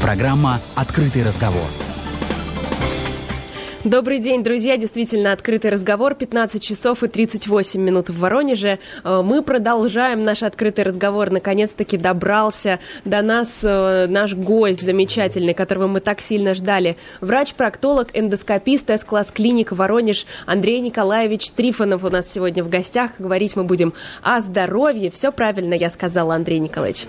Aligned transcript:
Программа 0.00 0.60
«Открытый 0.76 1.24
разговор». 1.24 1.66
Добрый 3.84 4.18
день, 4.18 4.42
друзья. 4.42 4.76
Действительно, 4.76 5.32
открытый 5.32 5.70
разговор. 5.70 6.14
15 6.14 6.62
часов 6.62 7.02
и 7.02 7.08
38 7.08 7.80
минут 7.80 8.10
в 8.10 8.18
Воронеже. 8.18 8.78
Э, 9.02 9.22
мы 9.24 9.42
продолжаем 9.42 10.24
наш 10.24 10.42
открытый 10.42 10.84
разговор. 10.84 11.30
Наконец-таки 11.30 11.96
добрался 11.96 12.80
до 13.04 13.22
нас 13.22 13.60
э, 13.62 14.06
наш 14.08 14.34
гость 14.34 14.82
замечательный, 14.82 15.54
которого 15.54 15.86
мы 15.86 16.00
так 16.00 16.20
сильно 16.20 16.54
ждали. 16.54 16.96
Врач-проктолог, 17.20 18.08
эндоскопист 18.14 18.90
С-класс 18.90 19.30
клиник 19.30 19.72
Воронеж 19.72 20.26
Андрей 20.46 20.80
Николаевич 20.80 21.50
Трифонов 21.50 22.04
у 22.04 22.10
нас 22.10 22.30
сегодня 22.30 22.62
в 22.62 22.68
гостях. 22.68 23.12
Говорить 23.18 23.56
мы 23.56 23.64
будем 23.64 23.94
о 24.22 24.40
здоровье. 24.40 25.10
Все 25.10 25.32
правильно 25.32 25.74
я 25.74 25.90
сказала, 25.90 26.34
Андрей 26.34 26.58
Николаевич. 26.58 27.06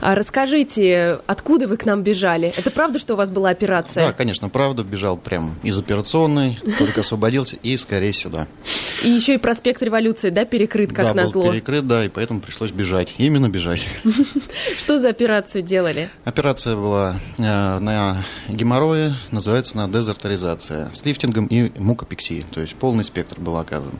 А 0.00 0.14
расскажите, 0.14 1.20
откуда 1.26 1.66
вы 1.66 1.76
к 1.76 1.84
нам 1.84 2.02
бежали? 2.02 2.52
Это 2.56 2.70
правда, 2.70 2.98
что 2.98 3.14
у 3.14 3.16
вас 3.16 3.30
была 3.30 3.50
операция? 3.50 4.06
Да, 4.06 4.12
конечно, 4.12 4.48
правда. 4.48 4.82
Бежал 4.84 5.16
прям 5.16 5.54
из 5.62 5.78
операционной, 5.78 6.58
только 6.78 7.00
освободился 7.00 7.56
и 7.56 7.76
скорее 7.76 8.12
сюда. 8.12 8.46
И 9.02 9.08
еще 9.08 9.34
и 9.34 9.38
проспект 9.38 9.82
Революции, 9.82 10.30
да, 10.30 10.44
перекрыт, 10.44 10.92
как 10.92 11.08
да, 11.08 11.14
назло? 11.14 11.44
был 11.44 11.52
перекрыт, 11.52 11.86
да, 11.86 12.04
и 12.04 12.08
поэтому 12.08 12.40
пришлось 12.40 12.70
бежать. 12.70 13.14
Именно 13.18 13.48
бежать. 13.48 13.82
Что 14.78 14.98
за 14.98 15.08
операцию 15.08 15.62
делали? 15.62 16.10
Операция 16.24 16.76
была 16.76 17.20
э, 17.38 17.42
на 17.78 18.24
геморрое, 18.48 19.16
называется 19.30 19.72
она 19.74 19.88
дезартеризация, 19.88 20.90
с 20.92 21.04
лифтингом 21.04 21.46
и 21.46 21.70
мукопексией, 21.78 22.44
то 22.50 22.60
есть 22.60 22.74
полный 22.74 23.04
спектр 23.04 23.40
был 23.40 23.56
оказан. 23.56 23.94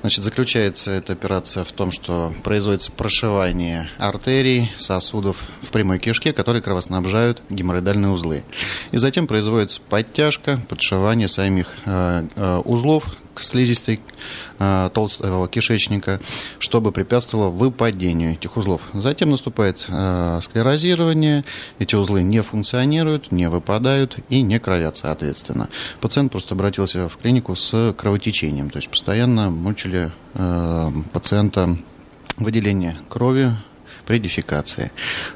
Значит, 0.00 0.24
заключается 0.24 0.90
эта 0.90 1.12
операция 1.12 1.64
в 1.64 1.72
том, 1.72 1.90
что 1.90 2.32
производится 2.42 2.92
прошивание 2.92 3.88
артерий, 3.98 4.70
сосудов, 4.76 5.23
сосудов 5.24 5.36
в 5.62 5.70
прямой 5.70 5.98
кишке, 5.98 6.32
которые 6.32 6.62
кровоснабжают 6.62 7.42
геморроидальные 7.48 8.10
узлы. 8.10 8.44
И 8.92 8.98
затем 8.98 9.26
производится 9.26 9.80
подтяжка, 9.88 10.60
подшивание 10.68 11.28
самих 11.28 11.68
э, 11.86 12.26
э, 12.36 12.56
узлов 12.64 13.04
к 13.34 13.42
слизистой 13.42 14.00
э, 14.58 14.90
толстого 14.94 15.48
кишечника, 15.48 16.20
чтобы 16.58 16.92
препятствовало 16.92 17.50
выпадению 17.50 18.34
этих 18.34 18.56
узлов. 18.56 18.82
Затем 18.92 19.30
наступает 19.30 19.86
э, 19.88 20.40
склерозирование, 20.42 21.44
эти 21.78 21.96
узлы 21.96 22.22
не 22.22 22.42
функционируют, 22.42 23.32
не 23.32 23.48
выпадают 23.48 24.18
и 24.28 24.42
не 24.42 24.60
кровят, 24.60 24.96
соответственно. 24.96 25.68
Пациент 26.00 26.30
просто 26.30 26.54
обратился 26.54 27.08
в 27.08 27.16
клинику 27.16 27.56
с 27.56 27.94
кровотечением, 27.96 28.70
то 28.70 28.78
есть 28.78 28.88
постоянно 28.88 29.50
мучили 29.50 30.12
э, 30.34 30.92
пациента 31.12 31.76
выделение 32.36 32.96
крови 33.08 33.52
при 34.06 34.18
дефекации. 34.18 34.92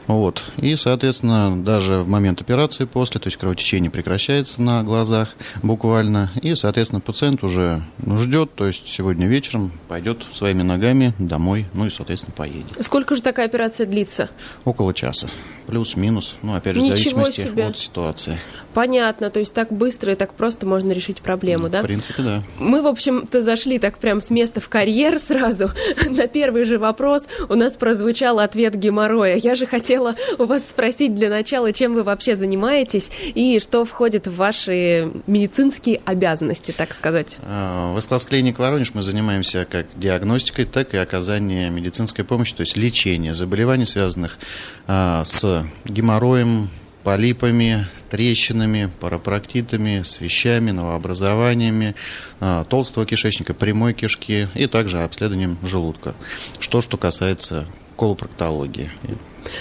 Вот. 0.07 0.45
И, 0.59 0.77
соответственно, 0.77 1.63
даже 1.63 2.01
в 2.01 2.09
момент 2.09 2.41
операции 2.41 2.85
после, 2.85 3.21
то 3.21 3.29
есть 3.29 3.37
кровотечение 3.37 3.91
прекращается 3.91 4.61
на 4.63 4.83
глазах 4.83 5.35
буквально, 5.63 6.31
и, 6.43 6.55
соответственно, 6.55 7.01
пациент 7.01 7.43
уже 7.43 7.83
ну, 7.99 8.19
ждет, 8.19 8.55
то 8.55 8.67
есть 8.67 8.87
сегодня 8.89 9.27
вечером 9.27 9.73
пойдет 9.89 10.25
своими 10.33 10.63
ногами 10.63 11.15
домой, 11.19 11.67
ну 11.75 11.87
и, 11.87 11.91
соответственно, 11.91 12.35
поедет. 12.37 12.77
Сколько 12.81 13.17
же 13.17 13.23
такая 13.23 13.47
операция 13.47 13.87
длится? 13.87 14.31
Около 14.65 14.95
часа. 14.95 15.29
Плюс-минус, 15.67 16.35
ну, 16.43 16.55
опять 16.55 16.77
же, 16.77 16.81
Ничего 16.81 16.95
в 17.21 17.25
зависимости 17.25 17.41
себе. 17.43 17.67
от 17.67 17.79
ситуации. 17.79 18.39
Понятно, 18.79 19.29
то 19.29 19.41
есть 19.41 19.55
так 19.55 19.73
быстро 19.73 20.13
и 20.13 20.15
так 20.15 20.35
просто 20.35 20.65
можно 20.65 20.93
решить 20.93 21.21
проблему, 21.21 21.69
да? 21.69 21.81
В 21.81 21.85
принципе, 21.85 22.23
да. 22.23 22.43
Мы, 22.61 22.81
в 22.81 22.87
общем-то, 22.87 23.43
зашли 23.43 23.81
так 23.81 23.99
прям 23.99 24.21
с 24.21 24.31
места 24.31 24.61
в 24.61 24.69
карьер 24.69 25.19
сразу. 25.19 25.73
На 26.09 26.29
первый 26.29 26.65
же 26.65 26.79
вопрос 26.79 27.27
у 27.49 27.57
нас 27.57 27.73
прозвучал 27.73 28.39
ответ 28.39 28.77
геморроя. 28.77 29.35
Я 29.35 29.57
же 29.57 29.67
хотела 29.67 30.15
у 30.39 30.45
вас 30.45 30.69
спросить 30.69 31.17
для 31.17 31.29
начала, 31.29 31.73
чем 31.73 31.93
вы 31.95 32.05
вообще 32.05 32.37
занимаетесь 32.37 33.11
и 33.35 33.59
что 33.59 33.85
входит 33.85 34.29
в 34.29 34.37
ваши 34.37 35.11
медицинские 35.27 36.01
обязанности, 36.05 36.71
так 36.71 36.95
сказать. 36.95 37.39
А, 37.43 37.93
В 37.97 38.01
СКЛАС 38.01 38.27
клиник 38.27 38.61
Воронеж 38.61 38.95
мы 38.95 39.03
занимаемся 39.03 39.67
как 39.69 39.87
диагностикой, 39.97 40.67
так 40.67 40.95
и 40.95 40.99
оказанием 40.99 41.75
медицинской 41.75 42.25
помощи, 42.25 42.55
то 42.55 42.61
есть 42.61 42.77
лечение 42.77 43.35
заболеваний, 43.35 43.87
связанных 43.87 44.39
а, 44.87 45.25
с 45.25 45.67
геморроем, 45.85 46.71
полипами, 47.03 47.89
трещинами, 48.11 48.91
парапроктитами, 49.01 50.03
свещами, 50.03 50.71
новообразованиями 50.71 51.95
а, 52.41 52.65
толстого 52.65 53.07
кишечника, 53.07 53.55
прямой 53.55 53.95
кишки 53.95 54.49
и 54.55 54.67
также 54.67 55.03
обследованием 55.03 55.59
желудка. 55.63 56.15
Что, 56.61 56.81
что 56.81 56.97
касается 56.97 57.67
колопроктологии. 57.97 58.91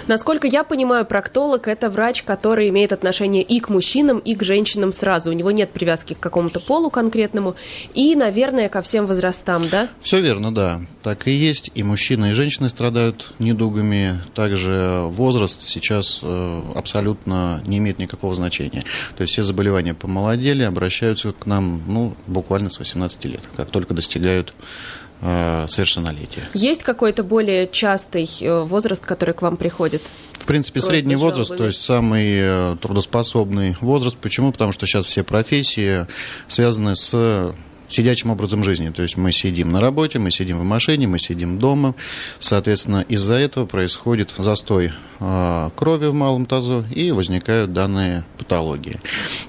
Насколько 0.08 0.48
я 0.48 0.64
понимаю, 0.64 1.06
проктолог– 1.06 1.68
это 1.70 1.90
врач, 1.90 2.24
который 2.24 2.70
имеет 2.70 2.92
отношение 2.92 3.44
и 3.44 3.60
к 3.60 3.70
мужчинам, 3.70 4.20
и 4.20 4.36
к 4.36 4.44
женщинам 4.44 4.92
сразу. 4.92 5.30
У 5.30 5.34
него 5.34 5.52
нет 5.52 5.72
привязки 5.72 6.14
к 6.14 6.20
какому-то 6.20 6.60
полу 6.60 6.90
конкретному 6.90 7.56
и, 7.94 8.16
наверное, 8.16 8.70
ко 8.70 8.82
всем 8.82 9.06
возрастам, 9.06 9.68
да? 9.70 9.90
Все 10.02 10.22
верно, 10.22 10.54
да. 10.54 10.82
Так 11.04 11.28
и 11.28 11.32
есть. 11.32 11.72
И 11.76 11.84
мужчины, 11.84 12.32
и 12.32 12.34
женщины 12.34 12.70
страдают 12.70 13.34
недугами. 13.40 14.22
Также 14.34 15.02
возраст 15.06 15.62
сейчас 15.62 16.20
э, 16.24 16.62
абсолютно 16.76 17.62
не 17.66 17.78
имеет 17.78 18.00
никакого 18.00 18.36
значения. 18.36 18.84
То 19.16 19.22
есть 19.22 19.34
все 19.34 19.44
заболевания 19.44 19.94
помолодели, 19.94 20.64
обращаются 20.64 21.32
к 21.32 21.46
нам 21.46 21.82
ну, 21.88 22.16
буквально 22.28 22.70
с 22.70 22.80
18 22.80 23.26
лет, 23.26 23.42
как 23.56 23.70
только 23.70 23.94
достигают 23.94 24.54
совершеннолетия. 25.22 26.44
Есть 26.54 26.84
какой-то 26.84 27.24
более 27.24 27.68
частый 27.68 28.30
э, 28.42 28.62
возраст, 28.62 29.06
который 29.06 29.34
к 29.34 29.42
вам 29.42 29.58
приходит? 29.58 30.02
В 30.34 30.46
принципе, 30.46 30.82
средний 30.82 31.16
возраст, 31.16 31.56
то 31.56 31.66
есть 31.66 31.82
самый 31.82 32.26
э, 32.38 32.76
трудоспособный 32.82 33.76
возраст. 33.82 34.16
Почему? 34.18 34.52
Потому 34.52 34.72
что 34.72 34.86
сейчас 34.86 35.06
все 35.06 35.24
профессии 35.24 36.08
связаны 36.48 36.96
с 36.96 37.54
сидячим 37.88 38.32
образом 38.32 38.64
жизни. 38.64 38.90
То 38.90 39.04
есть 39.04 39.18
мы 39.18 39.32
сидим 39.32 39.72
на 39.72 39.80
работе, 39.80 40.20
мы 40.20 40.32
сидим 40.32 40.60
в 40.60 40.64
машине, 40.64 41.08
мы 41.08 41.20
сидим 41.20 41.60
дома. 41.60 41.96
Соответственно, 42.40 43.06
из-за 43.08 43.36
этого 43.36 43.66
происходит 43.66 44.34
застой 44.38 44.92
э, 45.20 45.70
крови 45.76 46.08
в 46.08 46.14
малом 46.14 46.46
тазу 46.46 46.86
и 46.94 47.12
возникают 47.12 47.74
данные 47.74 48.24
патологии. 48.38 49.00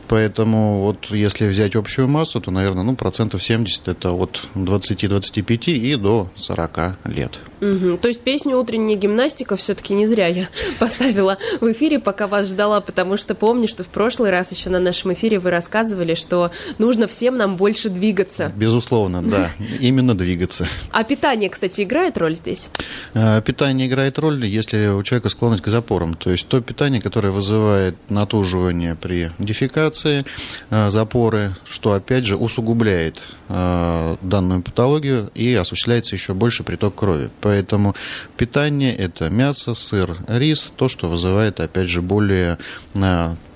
Поэтому 0.09 0.81
вот 0.81 1.07
если 1.11 1.47
взять 1.47 1.77
общую 1.77 2.09
массу, 2.09 2.41
то, 2.41 2.51
наверное, 2.51 2.83
ну, 2.83 2.97
процентов 2.97 3.43
70 3.43 3.89
это 3.89 4.13
от 4.13 4.45
20-25 4.55 5.73
и 5.73 5.97
до 5.97 6.31
40 6.37 6.99
лет. 7.05 7.39
Мгм. 7.61 7.99
То 7.99 8.09
есть 8.09 8.21
песню 8.21 8.57
«Утренняя 8.57 8.97
гимнастика» 8.97 9.57
все-таки 9.57 9.95
не 9.95 10.07
зря 10.07 10.29
я 10.29 10.49
поставила 10.79 11.39
в 11.61 11.71
эфире, 11.73 11.99
пока 11.99 12.27
вас 12.27 12.47
ждала, 12.47 12.81
потому 12.81 13.17
что 13.17 13.35
помню, 13.35 13.69
что 13.69 13.85
в 13.85 13.89
прошлый 13.89 14.31
раз 14.31 14.53
еще 14.53 14.71
на 14.71 14.79
нашем 14.79 15.13
эфире 15.13 15.39
вы 15.39 15.51
рассказывали, 15.51 16.15
что 16.15 16.51
нужно 16.79 17.07
всем 17.07 17.37
нам 17.37 17.57
больше 17.57 17.89
двигаться. 17.89 18.28
Безусловно, 18.57 19.23
да, 19.23 19.51
именно 19.81 20.17
двигаться. 20.17 20.69
А 20.91 21.05
питание, 21.05 21.51
кстати, 21.51 21.83
играет 21.83 22.19
роль 22.19 22.37
здесь? 22.37 22.69
Э, 23.15 23.41
Питание 23.43 23.89
играет 23.89 24.19
роль, 24.19 24.45
если 24.45 24.89
у 24.89 25.03
человека 25.03 25.29
склонность 25.31 25.63
к 25.63 25.69
запорам. 25.69 26.15
То 26.15 26.31
есть 26.31 26.47
то 26.49 26.61
питание, 26.61 27.01
которое 27.01 27.31
вызывает 27.31 27.97
натуживание 28.09 28.95
при 28.95 29.33
дефекации, 29.39 30.25
э, 30.71 30.91
запоры, 30.91 31.57
что 31.69 31.93
опять 31.93 32.25
же 32.25 32.37
усугубляет 32.37 33.23
э, 33.49 34.17
данную 34.23 34.63
патологию 34.63 35.31
и 35.35 35.55
осуществляется 35.55 36.15
еще 36.15 36.35
больше 36.35 36.63
приток 36.63 36.95
крови. 36.95 37.31
Поэтому 37.41 37.95
питание– 38.37 38.95
это 38.97 39.31
мясо, 39.31 39.75
сыр, 39.75 40.19
рис, 40.29 40.73
то, 40.77 40.89
что 40.89 41.09
вызывает 41.09 41.61
опять 41.61 41.89
же 41.89 42.03
более 42.03 42.59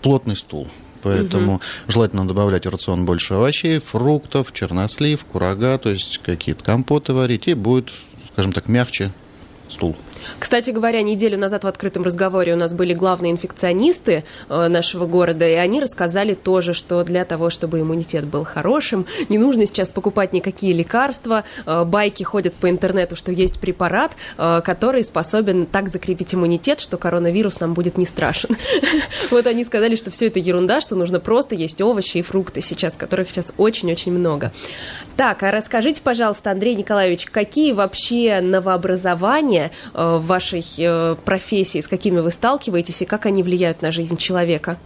плотный 0.02 0.36
стул. 0.36 0.68
Поэтому 1.02 1.60
желательно 1.88 2.26
добавлять 2.26 2.66
в 2.66 2.70
рацион 2.70 3.04
больше 3.04 3.34
овощей, 3.34 3.78
фруктов, 3.78 4.52
чернослив, 4.52 5.24
курага, 5.24 5.78
то 5.78 5.90
есть 5.90 6.18
какие-то 6.18 6.62
компоты 6.62 7.12
варить, 7.12 7.48
и 7.48 7.54
будет, 7.54 7.90
скажем 8.32 8.52
так, 8.52 8.68
мягче 8.68 9.12
стул. 9.68 9.96
Кстати 10.38 10.70
говоря, 10.70 11.02
неделю 11.02 11.38
назад 11.38 11.64
в 11.64 11.66
открытом 11.66 12.02
разговоре 12.02 12.54
у 12.54 12.56
нас 12.56 12.74
были 12.74 12.94
главные 12.94 13.32
инфекционисты 13.32 14.24
э, 14.48 14.69
нашего 14.69 15.06
города, 15.06 15.46
и 15.46 15.54
они 15.54 15.80
рассказали 15.80 16.34
тоже, 16.34 16.74
что 16.74 17.04
для 17.04 17.24
того, 17.24 17.50
чтобы 17.50 17.80
иммунитет 17.80 18.24
был 18.24 18.44
хорошим, 18.44 19.06
не 19.28 19.38
нужно 19.38 19.66
сейчас 19.66 19.90
покупать 19.90 20.32
никакие 20.32 20.72
лекарства. 20.72 21.44
Э, 21.66 21.84
Байки 21.84 22.22
ходят 22.22 22.54
по 22.54 22.69
интернету, 22.69 23.16
что 23.16 23.32
есть 23.32 23.60
препарат, 23.60 24.12
э, 24.38 24.60
который 24.64 25.04
способен 25.04 25.66
так 25.66 25.88
закрепить 25.88 26.34
иммунитет, 26.34 26.80
что 26.80 26.96
коронавирус 26.96 27.60
нам 27.60 27.75
будет 27.75 27.98
не 27.98 28.06
страшен. 28.06 28.50
Вот 29.30 29.46
они 29.46 29.64
сказали, 29.64 29.96
что 29.96 30.10
все 30.10 30.26
это 30.26 30.38
ерунда, 30.38 30.80
что 30.80 30.94
нужно 30.94 31.18
просто 31.18 31.54
есть 31.54 31.80
овощи 31.80 32.18
и 32.18 32.22
фрукты 32.22 32.60
сейчас, 32.60 32.94
которых 32.96 33.30
сейчас 33.30 33.52
очень-очень 33.56 34.12
много. 34.12 34.52
Так, 35.16 35.42
а 35.42 35.50
расскажите, 35.50 36.00
пожалуйста, 36.02 36.50
Андрей 36.50 36.75
Николаевич, 36.75 37.26
какие 37.26 37.72
вообще 37.72 38.40
новообразования 38.40 39.70
э, 39.94 40.12
в 40.19 40.26
вашей 40.26 40.64
э, 40.79 41.17
профессии, 41.25 41.81
с 41.81 41.88
какими 41.88 42.20
вы 42.20 42.31
сталкиваетесь 42.31 43.03
и 43.03 43.05
как 43.05 43.26
они 43.26 43.43
влияют 43.43 43.82
на 43.82 43.93
жизнь 43.93 44.17
человека? 44.17 44.79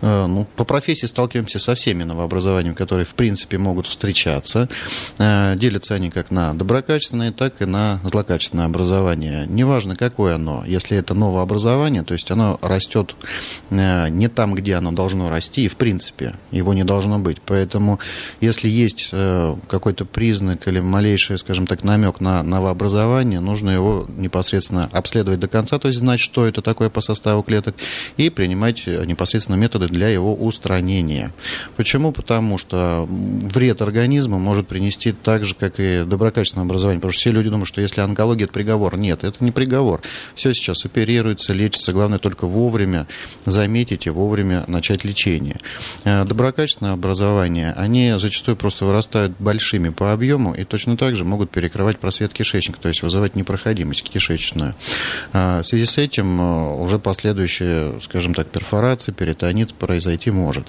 Э, 0.00 0.26
ну, 0.26 0.46
по 0.56 0.64
профессии 0.64 1.06
сталкиваемся 1.06 1.58
со 1.58 1.74
всеми 1.74 2.02
новообразованиями, 2.02 2.74
которые, 2.74 3.06
в 3.06 3.14
принципе, 3.14 3.58
могут 3.58 3.86
встречаться. 3.86 4.68
Э, 5.18 5.54
делятся 5.56 5.94
они 5.94 6.10
как 6.10 6.30
на 6.30 6.54
доброкачественные, 6.54 7.32
так 7.32 7.62
и 7.62 7.64
на 7.64 8.00
злокачественное 8.04 8.66
образование. 8.66 9.46
Неважно, 9.48 9.96
какое 9.96 10.34
оно. 10.34 10.64
Если 10.66 10.96
это 10.96 11.14
новое 11.14 11.42
образование, 11.42 12.02
то 12.02 12.14
есть 12.14 12.30
оно 12.30 12.58
растет 12.62 13.14
не 13.70 14.28
там, 14.28 14.54
где 14.54 14.74
оно 14.74 14.92
должно 14.92 15.30
расти, 15.30 15.64
и, 15.64 15.68
в 15.68 15.76
принципе, 15.76 16.34
его 16.50 16.74
не 16.74 16.84
должно 16.84 17.18
быть. 17.18 17.40
Поэтому, 17.40 17.98
если 18.40 18.68
есть 18.68 19.10
какой-то 19.68 20.04
признак 20.04 20.66
или 20.68 20.80
малейший, 20.80 21.38
скажем 21.38 21.66
так, 21.66 21.84
намек 21.84 22.20
на 22.20 22.42
новообразование, 22.42 23.40
нужно 23.40 23.70
его 23.70 24.06
непосредственно 24.16 24.55
обследовать 24.92 25.40
до 25.40 25.48
конца, 25.48 25.78
то 25.78 25.88
есть 25.88 25.98
знать, 25.98 26.20
что 26.20 26.46
это 26.46 26.62
такое 26.62 26.90
по 26.90 27.00
составу 27.00 27.42
клеток, 27.42 27.76
и 28.16 28.30
принимать 28.30 28.86
непосредственно 28.86 29.56
методы 29.56 29.88
для 29.88 30.08
его 30.08 30.34
устранения. 30.34 31.32
Почему? 31.76 32.12
Потому 32.12 32.58
что 32.58 33.06
вред 33.08 33.82
организма 33.82 34.38
может 34.38 34.68
принести 34.68 35.12
так 35.12 35.44
же, 35.44 35.54
как 35.54 35.78
и 35.78 36.04
доброкачественное 36.04 36.64
образование. 36.64 37.00
Потому 37.00 37.12
что 37.12 37.20
все 37.20 37.30
люди 37.30 37.50
думают, 37.50 37.68
что 37.68 37.80
если 37.80 38.00
онкология– 38.00 38.44
это 38.46 38.52
приговор. 38.52 38.96
Нет, 38.96 39.24
это 39.24 39.42
не 39.44 39.50
приговор. 39.52 40.02
Все 40.34 40.54
сейчас 40.54 40.84
оперируется, 40.84 41.52
лечится. 41.52 41.92
Главное 41.92 42.18
только 42.18 42.46
вовремя 42.46 43.06
заметить 43.44 44.06
и 44.06 44.10
вовремя 44.10 44.64
начать 44.66 45.04
лечение. 45.04 45.58
Э, 46.04 46.24
доброкачественное 46.24 46.92
образование, 46.92 47.72
они 47.76 48.14
зачастую 48.18 48.56
просто 48.56 48.84
вырастают 48.84 49.32
большими 49.38 49.90
по 49.90 50.12
объему 50.12 50.54
и 50.54 50.64
точно 50.64 50.96
так 50.96 51.16
же 51.16 51.24
могут 51.24 51.50
перекрывать 51.50 51.98
просвет 51.98 52.32
кишечника, 52.32 52.80
то 52.80 52.88
есть 52.88 53.02
вызывать 53.02 53.34
непроходимость 53.34 54.08
кишечную. 54.10 54.45
Э, 55.32 55.60
в 55.62 55.64
связи 55.64 55.86
с 55.86 55.98
этим 55.98 56.40
э, 56.40 56.74
уже 56.82 56.98
последующие, 56.98 58.00
скажем 58.00 58.34
так, 58.34 58.48
перфорации, 58.48 59.12
перитонит 59.12 59.74
произойти 59.74 60.30
может. 60.30 60.66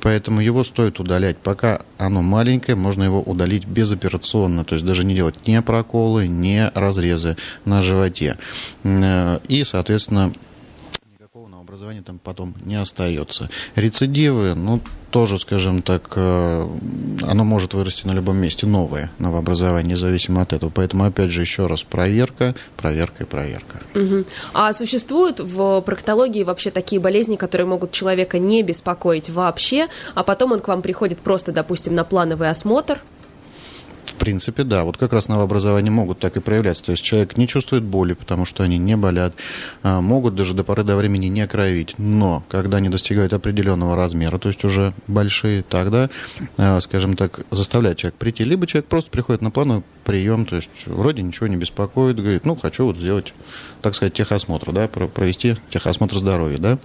Поэтому 0.00 0.40
его 0.40 0.64
стоит 0.64 1.00
удалять. 1.00 1.38
Пока 1.38 1.82
оно 1.98 2.22
маленькое, 2.22 2.76
можно 2.76 3.04
его 3.04 3.20
удалить 3.20 3.66
безоперационно, 3.66 4.64
то 4.64 4.74
есть 4.74 4.86
даже 4.86 5.04
не 5.04 5.14
делать 5.14 5.46
ни 5.46 5.58
проколы, 5.58 6.28
ни 6.28 6.70
разрезы 6.74 7.36
на 7.64 7.82
животе. 7.82 8.36
Э, 8.84 9.38
и, 9.48 9.64
соответственно, 9.64 10.32
образования 11.76 12.02
там 12.02 12.18
потом 12.18 12.54
не 12.64 12.76
остается. 12.80 13.50
Рецидивы, 13.74 14.54
ну, 14.54 14.80
тоже, 15.10 15.38
скажем 15.38 15.82
так, 15.82 16.12
э, 16.16 16.68
оно 17.22 17.44
может 17.44 17.74
вырасти 17.74 18.06
на 18.06 18.12
любом 18.12 18.38
месте, 18.38 18.66
новое 18.66 19.10
новообразование, 19.18 19.92
независимо 19.92 20.40
от 20.42 20.52
этого. 20.54 20.70
Поэтому, 20.70 21.04
опять 21.04 21.30
же, 21.30 21.42
еще 21.42 21.66
раз, 21.66 21.82
проверка, 21.82 22.54
проверка 22.76 23.24
и 23.24 23.26
проверка. 23.26 23.82
Угу. 23.94 24.24
А 24.54 24.72
существуют 24.72 25.40
в 25.40 25.82
проктологии 25.82 26.44
вообще 26.44 26.70
такие 26.70 27.00
болезни, 27.00 27.36
которые 27.36 27.66
могут 27.66 27.92
человека 27.92 28.38
не 28.38 28.62
беспокоить 28.62 29.28
вообще, 29.28 29.88
а 30.14 30.22
потом 30.22 30.52
он 30.52 30.60
к 30.60 30.68
вам 30.68 30.80
приходит 30.80 31.18
просто, 31.18 31.52
допустим, 31.52 31.94
на 31.94 32.04
плановый 32.04 32.48
осмотр, 32.48 33.00
принципе, 34.16 34.64
да. 34.64 34.84
Вот 34.84 34.96
как 34.96 35.12
раз 35.12 35.28
новообразования 35.28 35.90
могут 35.90 36.18
так 36.18 36.36
и 36.36 36.40
проявляться. 36.40 36.84
То 36.84 36.92
есть 36.92 37.02
человек 37.02 37.36
не 37.36 37.46
чувствует 37.46 37.84
боли, 37.84 38.14
потому 38.14 38.44
что 38.44 38.62
они 38.62 38.78
не 38.78 38.96
болят, 38.96 39.34
а, 39.82 40.00
могут 40.00 40.34
даже 40.34 40.54
до 40.54 40.64
поры 40.64 40.84
до 40.84 40.96
времени 40.96 41.26
не 41.26 41.46
кровить. 41.46 41.94
Но 41.98 42.42
когда 42.48 42.78
они 42.78 42.88
достигают 42.88 43.32
определенного 43.32 43.96
размера, 43.96 44.38
то 44.38 44.48
есть 44.48 44.64
уже 44.64 44.94
большие, 45.06 45.62
тогда, 45.62 46.10
а, 46.56 46.80
скажем 46.80 47.16
так, 47.16 47.40
заставляет 47.50 47.98
человек 47.98 48.18
прийти. 48.18 48.44
Либо 48.44 48.66
человек 48.66 48.88
просто 48.88 49.10
приходит 49.10 49.42
на 49.42 49.50
плановый 49.50 49.82
прием, 50.04 50.46
то 50.46 50.56
есть 50.56 50.70
вроде 50.86 51.22
ничего 51.22 51.48
не 51.48 51.56
беспокоит, 51.56 52.16
говорит, 52.16 52.44
ну, 52.44 52.54
хочу 52.54 52.84
вот 52.84 52.96
сделать, 52.96 53.34
так 53.82 53.94
сказать, 53.94 54.14
техосмотр, 54.14 54.72
да, 54.72 54.86
провести 54.86 55.56
техосмотр 55.70 56.16
здоровья, 56.18 56.58
да. 56.58 56.78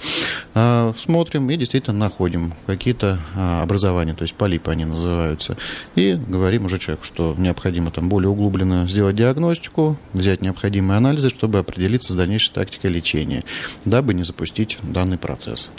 А, 0.56 0.94
смотрим 0.98 1.50
и 1.50 1.56
действительно 1.56 1.98
находим 1.98 2.54
какие-то 2.66 3.19
образования, 3.36 4.13
то 4.13 4.24
есть 4.24 4.34
полипы 4.34 4.72
они 4.72 4.86
называются, 4.86 5.56
и 5.95 6.19
говорим 6.27 6.66
уже 6.66 6.80
человеку, 6.80 7.06
что 7.06 7.20
что 7.21 7.35
необходимо 7.38 7.91
там 7.91 8.09
более 8.09 8.29
углубленно 8.29 8.88
сделать 8.88 9.15
диагностику, 9.15 9.95
взять 10.13 10.41
необходимые 10.41 10.97
анализы, 10.97 11.29
чтобы 11.29 11.59
определиться 11.59 12.13
с 12.13 12.15
дальнейшей 12.15 12.51
тактикой 12.51 12.89
лечения, 12.89 13.44
дабы 13.85 14.15
не 14.15 14.23
запустить 14.23 14.79
данный 14.81 15.19
процесс. 15.19 15.69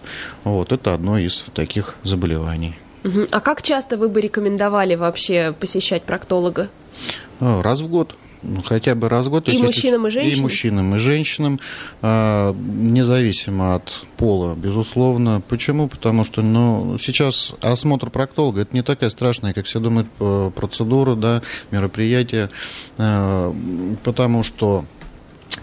Вот 0.44 0.70
это 0.70 0.94
одно 0.94 1.18
из 1.18 1.44
таких 1.52 1.96
заболеваний. 2.04 2.76
А 3.32 3.40
как 3.40 3.62
часто 3.62 3.96
вы 3.96 4.08
бы 4.08 4.20
рекомендовали 4.20 4.94
вообще 4.94 5.52
посещать 5.58 6.04
проктолога? 6.04 6.68
Раз 7.40 7.80
в 7.80 7.88
год. 7.88 8.14
Ну, 8.42 8.60
хотя 8.62 8.94
бы 8.94 9.08
раз 9.08 9.26
в 9.26 9.30
год. 9.30 9.48
И 9.48 9.58
мужчинам, 9.58 10.06
если, 10.06 10.20
и 10.20 10.22
женщинам? 10.22 10.38
И 10.38 10.42
мужчинам, 10.42 10.94
и 10.94 10.98
женщинам, 10.98 11.60
а, 12.02 12.54
независимо 12.54 13.76
от 13.76 14.04
пола, 14.16 14.54
безусловно. 14.54 15.40
Почему? 15.48 15.88
Потому 15.88 16.24
что 16.24 16.42
ну, 16.42 16.96
сейчас 16.98 17.54
осмотр 17.60 18.10
проктолога– 18.10 18.60
это 18.62 18.74
не 18.74 18.82
такая 18.82 19.10
страшная, 19.10 19.52
как 19.52 19.66
все 19.66 19.78
думают, 19.78 20.08
процедура, 20.56 21.14
да, 21.14 21.42
мероприятие, 21.70 22.50
а, 22.98 23.54
потому 24.02 24.42
что 24.42 24.84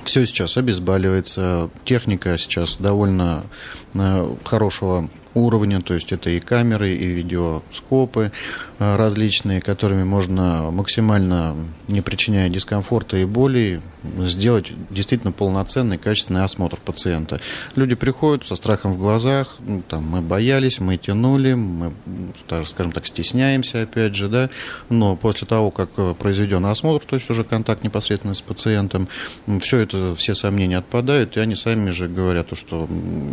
все 0.03 0.25
сейчас 0.25 0.57
обезболивается, 0.57 1.69
техника 1.85 2.37
сейчас 2.37 2.77
довольно 2.77 3.43
а, 3.95 4.35
хорошего 4.43 5.09
уровня, 5.33 5.81
то 5.81 5.93
есть 5.93 6.11
это 6.11 6.29
и 6.29 6.39
камеры, 6.39 6.93
и 6.93 7.05
видеоскопы 7.05 8.31
различные, 8.79 9.61
которыми 9.61 10.03
можно 10.03 10.71
максимально 10.71 11.55
не 11.87 12.01
причиняя 12.01 12.49
дискомфорта 12.49 13.17
и 13.17 13.25
боли, 13.25 13.81
сделать 14.19 14.71
действительно 14.89 15.33
полноценный, 15.33 15.97
качественный 15.97 16.45
осмотр 16.45 16.77
пациента. 16.77 17.41
Люди 17.75 17.95
приходят 17.95 18.47
со 18.47 18.55
страхом 18.55 18.93
в 18.93 18.97
глазах, 18.97 19.57
ну, 19.59 19.83
там, 19.87 20.03
мы 20.03 20.21
боялись, 20.21 20.79
мы 20.79 20.95
тянули, 20.95 21.53
мы, 21.53 21.91
скажем 22.65 22.93
так, 22.93 23.05
стесняемся, 23.05 23.81
опять 23.81 24.15
же, 24.15 24.29
да, 24.29 24.49
но 24.87 25.17
после 25.17 25.45
того, 25.45 25.71
как 25.71 25.89
произведен 26.17 26.65
осмотр, 26.65 27.05
то 27.05 27.17
есть 27.17 27.29
уже 27.29 27.43
контакт 27.43 27.83
непосредственно 27.83 28.33
с 28.33 28.41
пациентом, 28.41 29.09
все 29.61 29.79
это, 29.79 30.15
все 30.15 30.33
сомнения 30.35 30.77
отпадают, 30.77 31.35
и 31.35 31.41
они 31.41 31.55
сами 31.55 31.89
же 31.89 32.07
говорят, 32.07 32.47
что 32.53 32.87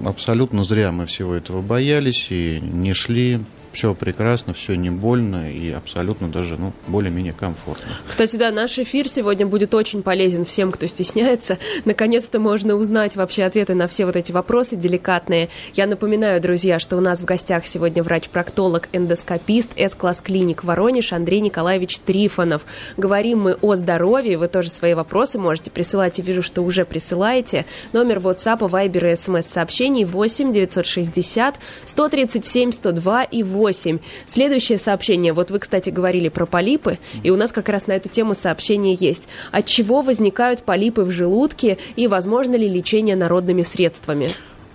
абсолютно 0.04 0.64
зря 0.64 0.90
мы 0.90 1.06
всего 1.06 1.34
этого 1.34 1.62
боялись 1.62 2.26
и 2.30 2.58
не 2.60 2.92
шли, 2.92 3.40
все 3.76 3.94
прекрасно, 3.94 4.54
все 4.54 4.74
не 4.74 4.88
больно 4.88 5.52
и 5.52 5.70
абсолютно 5.70 6.28
даже 6.28 6.56
ну, 6.56 6.72
более-менее 6.86 7.34
комфортно. 7.34 7.92
Кстати, 8.08 8.36
да, 8.36 8.50
наш 8.50 8.78
эфир 8.78 9.06
сегодня 9.06 9.46
будет 9.46 9.74
очень 9.74 10.02
полезен 10.02 10.46
всем, 10.46 10.72
кто 10.72 10.86
стесняется. 10.86 11.58
Наконец-то 11.84 12.40
можно 12.40 12.74
узнать 12.74 13.16
вообще 13.16 13.44
ответы 13.44 13.74
на 13.74 13.86
все 13.86 14.06
вот 14.06 14.16
эти 14.16 14.32
вопросы 14.32 14.76
деликатные. 14.76 15.50
Я 15.74 15.86
напоминаю, 15.86 16.40
друзья, 16.40 16.78
что 16.78 16.96
у 16.96 17.00
нас 17.00 17.20
в 17.20 17.26
гостях 17.26 17.66
сегодня 17.66 18.02
врач-проктолог, 18.02 18.88
эндоскопист, 18.94 19.72
С-класс 19.76 20.22
клиник 20.22 20.64
Воронеж 20.64 21.12
Андрей 21.12 21.40
Николаевич 21.40 21.98
Трифонов. 21.98 22.64
Говорим 22.96 23.40
мы 23.40 23.54
о 23.60 23.74
здоровье. 23.74 24.38
Вы 24.38 24.48
тоже 24.48 24.70
свои 24.70 24.94
вопросы 24.94 25.38
можете 25.38 25.70
присылать. 25.70 26.16
Я 26.16 26.24
вижу, 26.24 26.42
что 26.42 26.62
уже 26.62 26.86
присылаете. 26.86 27.66
Номер 27.92 28.20
WhatsApp, 28.20 28.60
Viber 28.60 29.12
и 29.12 29.16
смс 29.16 29.44
сообщений 29.44 30.06
8 30.06 30.50
960 30.50 31.56
137 31.84 32.72
102 32.72 33.24
и 33.24 33.42
8 33.42 33.65
8. 33.66 33.98
Следующее 34.26 34.78
сообщение. 34.78 35.32
Вот 35.32 35.50
вы, 35.50 35.58
кстати, 35.58 35.90
говорили 35.90 36.28
про 36.28 36.46
полипы, 36.46 37.00
и 37.24 37.30
у 37.30 37.36
нас 37.36 37.50
как 37.50 37.68
раз 37.68 37.88
на 37.88 37.92
эту 37.92 38.08
тему 38.08 38.34
сообщение 38.34 38.96
есть. 38.98 39.24
От 39.50 39.66
чего 39.66 40.02
возникают 40.02 40.62
полипы 40.62 41.02
в 41.02 41.10
желудке 41.10 41.76
и 41.96 42.06
возможно 42.06 42.54
ли 42.54 42.68
лечение 42.68 43.16
народными 43.16 43.62
средствами? 43.62 44.30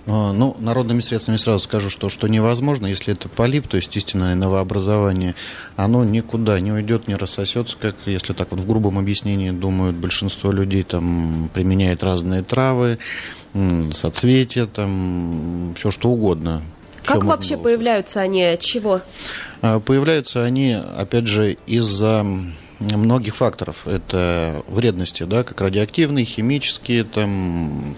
А, 0.07 0.33
ну, 0.33 0.57
народными 0.59 0.99
средствами 0.99 1.37
сразу 1.37 1.63
скажу, 1.63 1.89
что, 1.89 2.09
что 2.09 2.27
невозможно, 2.27 2.85
если 2.85 3.13
это 3.13 3.29
полип, 3.29 3.69
то 3.69 3.77
есть 3.77 3.95
истинное 3.95 4.35
новообразование, 4.35 5.35
оно 5.77 6.03
никуда 6.03 6.59
не 6.59 6.73
уйдет, 6.73 7.07
не 7.07 7.15
рассосется, 7.15 7.77
как, 7.79 7.95
если 8.05 8.33
так 8.33 8.51
вот 8.51 8.59
в 8.59 8.67
грубом 8.67 8.99
объяснении 8.99 9.51
думают, 9.51 9.95
большинство 9.95 10.51
людей 10.51 10.83
там 10.83 11.49
применяет 11.53 12.03
разные 12.03 12.43
травы, 12.43 12.97
соцветия, 13.93 14.65
там, 14.65 15.75
все 15.77 15.91
что 15.91 16.09
угодно. 16.09 16.61
Как 17.05 17.23
вообще 17.23 17.57
появляются 17.57 18.21
они? 18.21 18.43
От 18.43 18.61
чего? 18.61 19.01
А, 19.61 19.79
появляются 19.79 20.43
они, 20.43 20.73
опять 20.73 21.27
же, 21.27 21.57
из-за 21.67 22.25
многих 22.79 23.35
факторов. 23.35 23.87
Это 23.87 24.63
вредности, 24.67 25.23
да, 25.23 25.43
как 25.43 25.61
радиоактивные, 25.61 26.25
химические, 26.25 27.03
там, 27.03 27.95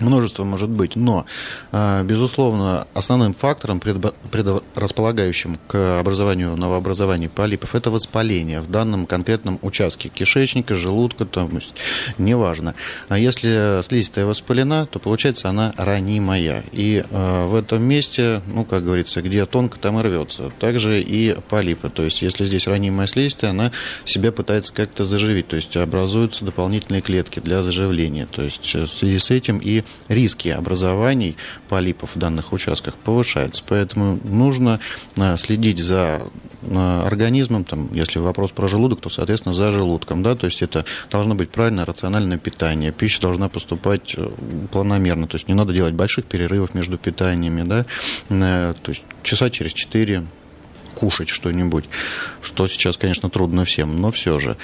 Множество 0.00 0.42
может 0.42 0.70
быть, 0.70 0.96
но, 0.96 1.24
а, 1.70 2.02
безусловно, 2.02 2.86
основным 2.94 3.32
фактором, 3.32 3.80
предрасполагающим 3.80 5.58
к 5.68 6.00
образованию 6.00 6.56
новообразований 6.56 7.28
полипов, 7.28 7.76
это 7.76 7.92
воспаление 7.92 8.60
в 8.60 8.68
данном 8.68 9.06
конкретном 9.06 9.60
участке 9.62 10.08
кишечника, 10.08 10.74
желудка, 10.74 11.26
там, 11.26 11.60
неважно. 12.18 12.74
А 13.08 13.18
если 13.18 13.82
слизистая 13.82 14.26
воспалена, 14.26 14.86
то, 14.86 14.98
получается, 14.98 15.48
она 15.48 15.72
ранимая. 15.76 16.64
И 16.72 17.04
а, 17.12 17.46
в 17.46 17.54
этом 17.54 17.82
месте, 17.82 18.42
ну, 18.48 18.64
как 18.64 18.84
говорится, 18.84 19.22
где 19.22 19.46
тонко, 19.46 19.78
там 19.78 20.00
и 20.00 20.02
рвется. 20.02 20.50
Также 20.58 21.00
и 21.00 21.36
полипы. 21.48 21.88
То 21.88 22.02
есть, 22.02 22.20
если 22.20 22.46
здесь 22.46 22.66
ранимая 22.66 23.06
слизистая, 23.06 23.50
она 23.50 23.70
себя 24.04 24.32
пытается 24.32 24.72
как-то 24.72 25.04
заживить. 25.04 25.46
То 25.46 25.56
есть, 25.56 25.76
образуются 25.76 26.44
дополнительные 26.44 27.00
клетки 27.00 27.38
для 27.38 27.62
заживления. 27.62 28.26
То 28.26 28.42
есть, 28.42 28.74
в 28.74 28.88
связи 28.88 29.18
с 29.20 29.30
этим 29.30 29.58
и 29.58 29.83
риски 30.08 30.48
образований 30.48 31.36
полипов 31.68 32.14
в 32.14 32.18
данных 32.18 32.52
участках 32.52 32.94
повышаются. 32.94 33.62
Поэтому 33.66 34.18
нужно 34.24 34.80
следить 35.36 35.78
за 35.78 36.22
организмом, 36.70 37.64
там, 37.64 37.88
если 37.92 38.18
вопрос 38.18 38.50
про 38.50 38.68
желудок, 38.68 39.00
то, 39.00 39.10
соответственно, 39.10 39.52
за 39.52 39.72
желудком, 39.72 40.22
да, 40.22 40.34
то 40.34 40.46
есть 40.46 40.62
это 40.62 40.84
должно 41.10 41.34
быть 41.34 41.50
правильное 41.50 41.84
рациональное 41.84 42.38
питание, 42.38 42.92
пища 42.92 43.20
должна 43.20 43.48
поступать 43.48 44.14
э, 44.16 44.30
планомерно, 44.72 45.26
то 45.26 45.36
есть 45.36 45.48
не 45.48 45.54
надо 45.54 45.72
делать 45.72 45.94
больших 45.94 46.24
перерывов 46.24 46.74
между 46.74 46.96
питаниями, 46.96 47.68
да, 47.68 47.84
э, 48.30 48.74
то 48.82 48.90
есть 48.90 49.02
часа 49.22 49.50
через 49.50 49.72
четыре 49.72 50.24
кушать 50.94 51.28
что-нибудь, 51.28 51.84
что 52.42 52.66
сейчас, 52.66 52.96
конечно, 52.96 53.28
трудно 53.28 53.64
всем, 53.64 54.00
но 54.00 54.10
все 54.10 54.38
же. 54.38 54.56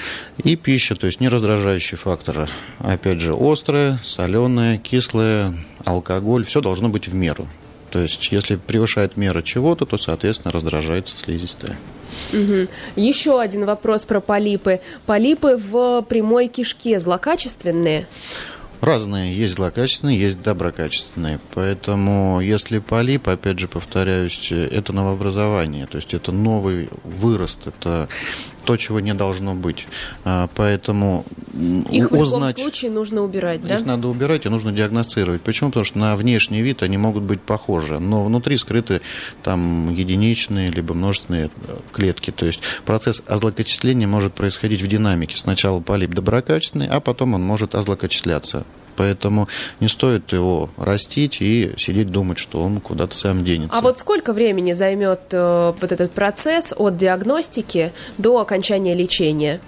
И 0.43 0.55
пища, 0.55 0.95
то 0.95 1.07
есть 1.07 1.19
не 1.19 1.29
раздражающие 1.29 1.97
факторы. 1.97 2.49
Опять 2.79 3.19
же, 3.19 3.33
острая, 3.37 3.99
соленая, 4.03 4.77
кислая, 4.77 5.53
алкоголь, 5.85 6.45
все 6.45 6.61
должно 6.61 6.89
быть 6.89 7.07
в 7.07 7.13
меру. 7.13 7.47
То 7.91 7.99
есть, 7.99 8.31
если 8.31 8.55
превышает 8.55 9.17
мера 9.17 9.41
чего-то, 9.41 9.85
то, 9.85 9.97
соответственно, 9.97 10.53
раздражается 10.53 11.17
слизистая. 11.17 11.77
Угу. 12.31 12.67
Еще 12.95 13.39
один 13.39 13.65
вопрос 13.65 14.05
про 14.05 14.21
полипы. 14.21 14.79
Полипы 15.05 15.57
в 15.57 16.01
прямой 16.03 16.47
кишке 16.47 16.99
злокачественные? 16.99 18.07
Разные. 18.81 19.31
Есть 19.31 19.55
злокачественные, 19.55 20.19
есть 20.19 20.41
доброкачественные. 20.41 21.39
Поэтому, 21.53 22.41
если 22.41 22.79
полип, 22.79 23.29
опять 23.29 23.59
же, 23.59 23.67
повторяюсь, 23.67 24.51
это 24.51 24.91
новообразование. 24.91 25.85
То 25.85 25.97
есть, 25.97 26.15
это 26.15 26.31
новый 26.31 26.89
вырост, 27.03 27.67
это 27.67 28.09
то, 28.65 28.77
чего 28.77 28.99
не 28.99 29.13
должно 29.13 29.53
быть. 29.53 29.87
А, 30.23 30.49
поэтому 30.55 31.25
их 31.89 32.11
узнать... 32.11 32.55
в 32.55 32.57
любом 32.57 32.71
случае 32.71 32.91
нужно 32.91 33.21
убирать, 33.21 33.61
да? 33.65 33.79
Их 33.79 33.85
надо 33.85 34.07
убирать 34.07 34.45
и 34.45 34.49
нужно 34.49 34.71
диагностировать. 34.71 35.41
Почему? 35.41 35.69
Потому 35.69 35.85
что 35.85 35.99
на 35.99 36.15
внешний 36.15 36.61
вид 36.61 36.83
они 36.83 36.97
могут 36.97 37.23
быть 37.23 37.41
похожи, 37.41 37.99
но 37.99 38.23
внутри 38.23 38.57
скрыты 38.57 39.01
там 39.43 39.93
единичные 39.93 40.71
либо 40.71 40.93
множественные 40.93 41.49
э, 41.67 41.77
клетки. 41.91 42.31
То 42.31 42.45
есть 42.45 42.61
процесс 42.85 43.23
озлокочисления 43.27 44.07
может 44.07 44.33
происходить 44.33 44.81
в 44.81 44.87
динамике. 44.87 45.37
Сначала 45.37 45.79
полип 45.79 46.11
доброкачественный, 46.11 46.87
а 46.87 46.99
потом 46.99 47.33
он 47.33 47.43
может 47.43 47.75
озлокочисляться 47.75 48.65
поэтому 48.95 49.47
не 49.79 49.87
стоит 49.87 50.33
его 50.33 50.69
растить 50.77 51.41
и 51.41 51.73
сидеть 51.77 52.09
думать, 52.09 52.37
что 52.37 52.61
он 52.61 52.79
куда-то 52.79 53.15
сам 53.15 53.43
денется. 53.43 53.77
А 53.77 53.81
вот 53.81 53.99
сколько 53.99 54.33
времени 54.33 54.73
займет 54.73 55.21
э, 55.31 55.73
вот 55.79 55.91
этот 55.91 56.11
процесс 56.11 56.73
от 56.77 56.97
диагностики 56.97 57.93
до 58.17 58.39
окончания 58.39 58.93
лечения? 58.93 59.59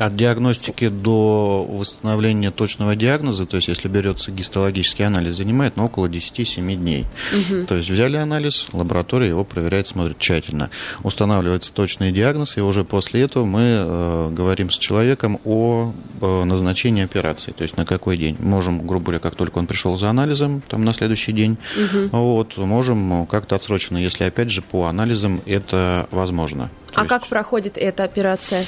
От 0.00 0.16
диагностики 0.16 0.88
до 0.88 1.66
восстановления 1.68 2.50
точного 2.50 2.96
диагноза, 2.96 3.44
то 3.44 3.56
есть 3.56 3.68
если 3.68 3.86
берется 3.88 4.30
гистологический 4.30 5.06
анализ, 5.06 5.36
занимает 5.36 5.76
ну, 5.76 5.84
около 5.84 6.06
10-7 6.06 6.74
дней. 6.74 7.04
Угу. 7.32 7.66
То 7.66 7.76
есть 7.76 7.90
взяли 7.90 8.16
анализ, 8.16 8.68
лаборатория 8.72 9.28
его 9.28 9.44
проверяет, 9.44 9.88
смотрит 9.88 10.18
тщательно. 10.18 10.70
Устанавливается 11.02 11.70
точный 11.72 12.12
диагноз, 12.12 12.56
и 12.56 12.60
уже 12.60 12.84
после 12.84 13.20
этого 13.20 13.44
мы 13.44 13.60
э, 13.60 14.30
говорим 14.30 14.70
с 14.70 14.78
человеком 14.78 15.38
о 15.44 15.92
э, 16.22 16.44
назначении 16.44 17.04
операции, 17.04 17.52
то 17.52 17.62
есть 17.62 17.76
на 17.76 17.84
какой 17.84 18.16
день. 18.16 18.36
Можем, 18.38 18.86
грубо 18.86 19.06
говоря, 19.06 19.18
как 19.18 19.34
только 19.34 19.58
он 19.58 19.66
пришел 19.66 19.98
за 19.98 20.08
анализом, 20.08 20.62
там 20.68 20.82
на 20.82 20.94
следующий 20.94 21.32
день, 21.32 21.58
угу. 21.76 22.08
вот, 22.16 22.56
можем 22.56 23.26
как-то 23.26 23.54
отсроченно, 23.54 23.98
если 23.98 24.24
опять 24.24 24.50
же 24.50 24.62
по 24.62 24.86
анализам 24.86 25.42
это 25.44 26.08
возможно. 26.10 26.70
А 26.94 27.00
есть... 27.00 27.08
как 27.08 27.26
проходит 27.26 27.76
эта 27.76 28.04
операция? 28.04 28.64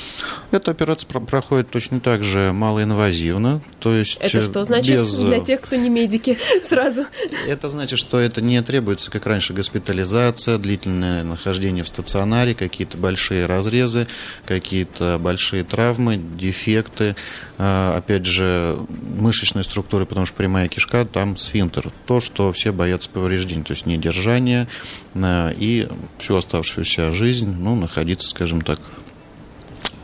Эта 0.50 0.70
операция 0.70 1.08
проходит 1.08 1.70
точно 1.70 2.00
так 2.00 2.24
же 2.24 2.52
малоинвазивно, 2.52 3.62
то 3.80 3.94
есть 3.94 4.16
Это 4.20 4.42
что 4.42 4.64
значит 4.64 5.00
без... 5.00 5.14
для 5.14 5.40
тех, 5.40 5.60
кто 5.60 5.76
не 5.76 5.88
медики 5.88 6.38
сразу? 6.62 7.06
Это 7.46 7.70
значит, 7.70 7.98
что 7.98 8.18
это 8.18 8.40
не 8.40 8.60
требуется, 8.62 9.10
как 9.10 9.26
раньше, 9.26 9.52
госпитализация, 9.52 10.58
длительное 10.58 11.24
нахождение 11.24 11.84
в 11.84 11.88
стационаре, 11.88 12.54
какие-то 12.54 12.96
большие 12.96 13.46
разрезы, 13.46 14.06
какие-то 14.44 15.18
большие 15.20 15.64
травмы, 15.64 16.16
дефекты, 16.16 17.16
а, 17.64 17.96
опять 17.96 18.26
же, 18.26 18.76
мышечной 18.88 19.62
структуры, 19.62 20.04
потому 20.04 20.26
что 20.26 20.34
прямая 20.34 20.66
кишка, 20.66 21.04
там 21.04 21.36
сфинктер. 21.36 21.92
То, 22.06 22.18
что 22.18 22.52
все 22.52 22.72
боятся 22.72 23.08
повреждений, 23.08 23.62
то 23.62 23.72
есть 23.72 23.86
недержание 23.86 24.66
а, 25.14 25.54
и 25.56 25.88
всю 26.18 26.36
оставшуюся 26.36 27.12
жизнь, 27.12 27.54
ну, 27.56 27.76
находиться, 27.76 28.11
скажем 28.20 28.60
так, 28.60 28.78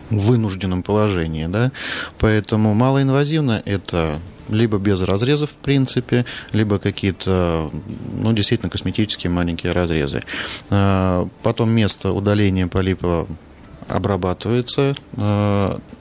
в 0.08 0.18
вынужденном 0.20 0.82
положении, 0.82 1.46
да, 1.46 1.70
поэтому 2.18 2.72
малоинвазивно 2.72 3.62
это 3.66 4.18
либо 4.48 4.78
без 4.78 5.02
разрезов, 5.02 5.50
в 5.50 5.56
принципе, 5.56 6.24
либо 6.52 6.78
какие-то, 6.78 7.70
ну, 8.14 8.32
действительно, 8.32 8.70
косметические 8.70 9.30
маленькие 9.30 9.72
разрезы. 9.72 10.22
А, 10.70 11.28
потом 11.42 11.70
место 11.70 12.12
удаления 12.12 12.66
полипа 12.66 13.26
обрабатывается, 13.86 14.96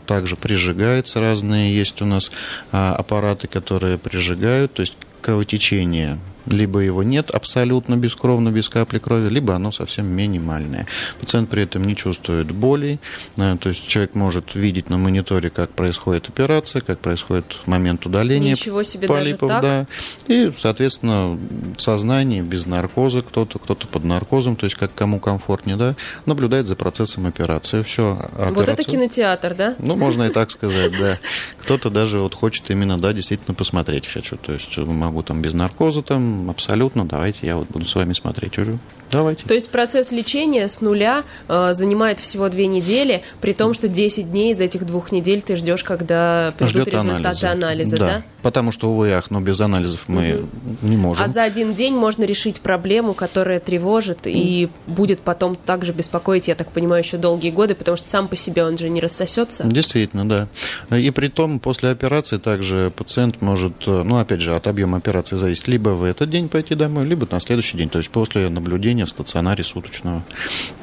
также 0.06 0.36
прижигается 0.36 1.20
разные. 1.22 1.76
Есть 1.76 2.02
у 2.02 2.06
нас 2.06 2.32
аппараты, 2.72 3.48
которые 3.48 3.98
прижигают, 3.98 4.74
то 4.74 4.82
есть 4.82 4.98
кровотечение 5.22 6.20
либо 6.50 6.80
его 6.80 7.04
нет 7.04 7.30
абсолютно 7.30 7.96
бескровно, 7.96 8.50
без 8.50 8.70
капли 8.70 9.00
крови, 9.00 9.30
либо 9.30 9.56
оно 9.56 9.72
совсем 9.72 10.08
минимальное. 10.08 10.88
Пациент 11.20 11.50
при 11.50 11.64
этом 11.64 11.84
не 11.84 11.96
чувствует 11.96 12.52
боли, 12.52 13.00
э, 13.38 13.58
то 13.60 13.70
есть 13.70 13.88
человек 13.88 14.16
может 14.16 14.56
видеть 14.56 14.90
на 14.90 14.98
мониторе, 14.98 15.50
как 15.50 15.72
происходит 15.72 16.30
операция, 16.30 16.82
как 16.82 17.00
происходит 17.00 17.60
момент 17.66 18.06
удаления 18.06 18.52
Ничего 18.52 18.84
себе, 18.84 19.08
полипов, 19.08 19.50
даже 19.50 19.62
так? 19.62 19.88
да, 20.28 20.34
и, 20.34 20.52
соответственно, 20.58 21.38
в 21.76 21.82
сознании, 21.82 22.42
без 22.42 22.66
наркоза, 22.66 23.22
кто-то, 23.22 23.60
кто-то 23.60 23.88
под 23.88 24.04
наркозом, 24.04 24.56
то 24.56 24.66
есть 24.66 24.76
как 24.76 24.94
кому 24.94 25.20
комфортнее, 25.20 25.78
да, 25.78 25.96
наблюдает 26.26 26.66
за 26.66 26.76
процессом 26.76 27.26
операции. 27.26 27.84
Все. 27.84 28.14
Операция, 28.14 28.54
вот 28.54 28.70
это 28.70 28.84
кинотеатр, 28.84 29.56
да? 29.56 29.76
Ну, 29.80 29.96
можно 29.96 30.24
и 30.24 30.30
так 30.30 30.52
сказать, 30.52 30.92
да. 30.98 31.18
Кто-то 31.60 31.90
даже 31.90 32.20
вот 32.20 32.34
хочет 32.34 32.70
именно, 32.70 32.98
да, 32.98 33.14
действительно 33.14 33.54
посмотреть 33.54 34.08
хочу, 34.08 34.38
то 34.38 34.54
есть 34.54 34.78
могу 34.78 35.24
там 35.24 35.42
без 35.42 35.54
наркоза 35.54 36.02
там 36.02 36.37
абсолютно, 36.50 37.06
давайте 37.06 37.48
я 37.48 37.56
вот 37.58 37.70
буду 37.70 37.86
с 37.86 37.96
вами 37.96 38.14
смотреть 38.14 38.58
уже. 38.58 38.78
Давайте. 39.12 39.46
То 39.46 39.54
есть 39.54 39.70
процесс 39.70 40.12
лечения 40.12 40.68
с 40.68 40.82
нуля 40.82 41.24
э, 41.48 41.74
занимает 41.74 42.20
всего 42.20 42.50
две 42.50 42.68
недели, 42.68 43.24
при 43.42 43.54
том, 43.54 43.74
что 43.74 43.88
10 43.88 44.32
дней 44.32 44.52
из 44.52 44.62
этих 44.62 44.86
двух 44.86 45.12
недель 45.12 45.42
ты 45.42 45.56
ждешь, 45.56 45.84
когда 45.84 46.54
придут 46.58 46.72
Ждет 46.72 46.88
результаты 46.88 47.18
анализа, 47.18 47.52
анализа 47.52 47.98
да. 47.98 48.06
да? 48.06 48.24
Потому 48.42 48.72
что, 48.72 48.90
увы, 48.90 49.12
ах, 49.12 49.32
но 49.32 49.42
без 49.42 49.60
анализов 49.60 50.06
мы 50.08 50.36
угу. 50.36 50.48
не 50.82 50.98
можем. 50.98 51.24
А 51.24 51.28
за 51.28 51.44
один 51.44 51.74
день 51.74 51.94
можно 51.94 52.24
решить 52.24 52.62
проблему, 52.62 53.14
которая 53.14 53.60
тревожит 53.60 54.20
угу. 54.22 54.30
и 54.30 54.70
будет 54.86 55.20
потом 55.20 55.56
также 55.56 55.92
беспокоить, 55.92 56.48
я 56.48 56.56
так 56.56 56.72
понимаю, 56.72 57.04
еще 57.04 57.18
долгие 57.18 57.52
годы, 57.52 57.76
потому 57.76 57.98
что 57.98 58.08
сам 58.08 58.28
по 58.28 58.36
себе 58.36 58.64
он 58.64 58.78
же 58.78 58.90
не 58.90 59.02
рассосется. 59.02 59.64
Действительно, 59.66 60.28
да. 60.28 60.48
И 60.96 61.10
при 61.12 61.28
том, 61.28 61.60
после 61.60 61.90
операции 61.90 62.38
также 62.38 62.92
пациент 62.96 63.42
может, 63.42 63.74
э, 63.88 64.04
ну, 64.04 64.18
опять 64.18 64.42
же, 64.42 64.56
от 64.56 64.68
объема 64.68 64.98
операции 64.98 65.38
зависит, 65.38 65.68
либо 65.68 65.90
в 65.90 66.04
этот 66.04 66.30
день 66.30 66.50
пойти 66.50 66.76
домой, 66.76 67.06
либо 67.06 67.28
на 67.30 67.40
следующий 67.40 67.78
день, 67.78 67.90
то 67.90 67.98
есть 67.98 68.10
после 68.10 68.50
наблюдения 68.50 68.97
лечения 68.98 69.06
в 69.06 69.10
стационаре 69.10 69.64
суточного. 69.64 70.24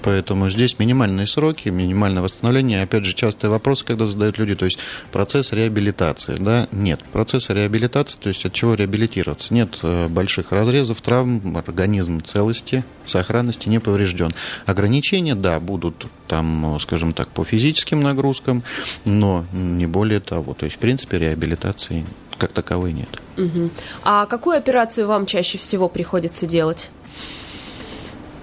Поэтому 0.02 0.50
здесь 0.50 0.78
минимальные 0.78 1.26
сроки, 1.26 1.68
минимальное 1.68 2.22
восстановление. 2.22 2.82
Опять 2.82 3.04
же, 3.04 3.14
частые 3.14 3.50
вопросы, 3.50 3.84
когда 3.84 4.06
задают 4.06 4.38
люди, 4.38 4.54
то 4.54 4.64
есть 4.64 4.78
процесс 5.12 5.52
реабилитации. 5.52 6.36
Да? 6.38 6.68
Нет, 6.72 7.00
процесс 7.12 7.50
реабилитации, 7.50 8.18
то 8.18 8.28
есть 8.28 8.44
от 8.46 8.52
чего 8.52 8.74
реабилитироваться? 8.74 9.52
Нет 9.54 9.78
э, 9.82 10.08
больших 10.08 10.52
разрезов, 10.52 11.00
травм, 11.00 11.56
организм 11.56 12.22
целости, 12.22 12.84
сохранности 13.04 13.68
не 13.68 13.80
поврежден. 13.80 14.32
Ограничения, 14.66 15.34
да, 15.34 15.60
будут 15.60 16.06
там, 16.28 16.78
скажем 16.80 17.12
так, 17.12 17.28
по 17.28 17.44
физическим 17.44 18.02
нагрузкам, 18.02 18.62
но 19.04 19.44
не 19.52 19.86
более 19.86 20.20
того. 20.20 20.54
То 20.54 20.66
есть, 20.66 20.76
в 20.76 20.80
принципе, 20.80 21.18
реабилитации 21.18 22.04
как 22.38 22.52
таковой 22.52 22.92
нет. 22.92 23.08
Угу. 23.36 23.70
А 24.02 24.26
какую 24.26 24.56
операцию 24.56 25.06
вам 25.06 25.26
чаще 25.26 25.56
всего 25.56 25.88
приходится 25.88 26.46
делать? 26.46 26.90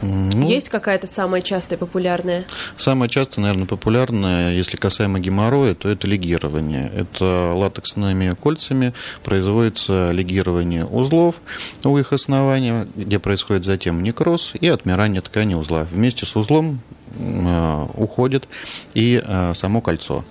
Ну, 0.02 0.48
Есть 0.48 0.70
какая-то 0.70 1.08
самая 1.08 1.42
частая 1.42 1.78
популярная? 1.78 2.46
Самая 2.78 3.10
частая, 3.10 3.44
наверное, 3.44 3.68
популярная, 3.68 4.54
если 4.54 4.78
касаемо 4.78 5.20
геморроя, 5.20 5.76
то 5.76 5.90
это 5.90 6.08
легирование. 6.08 6.92
Это 6.96 7.54
латексными 7.54 8.34
кольцами 8.34 8.94
производится 9.24 10.12
легирование 10.12 10.86
узлов 10.86 11.36
у 11.84 11.98
их 11.98 12.14
основания, 12.14 12.88
где 12.96 13.20
происходит 13.20 13.66
затем 13.66 14.02
некроз 14.04 14.54
и 14.60 14.68
отмирание 14.68 15.22
ткани 15.22 15.54
узла. 15.54 15.88
Вместе 15.92 16.26
с 16.26 16.36
узлом 16.36 16.82
э, 17.18 17.86
уходит 17.96 18.48
и 18.94 19.22
э, 19.24 19.54
само 19.54 19.82
кольцо. 19.82 20.24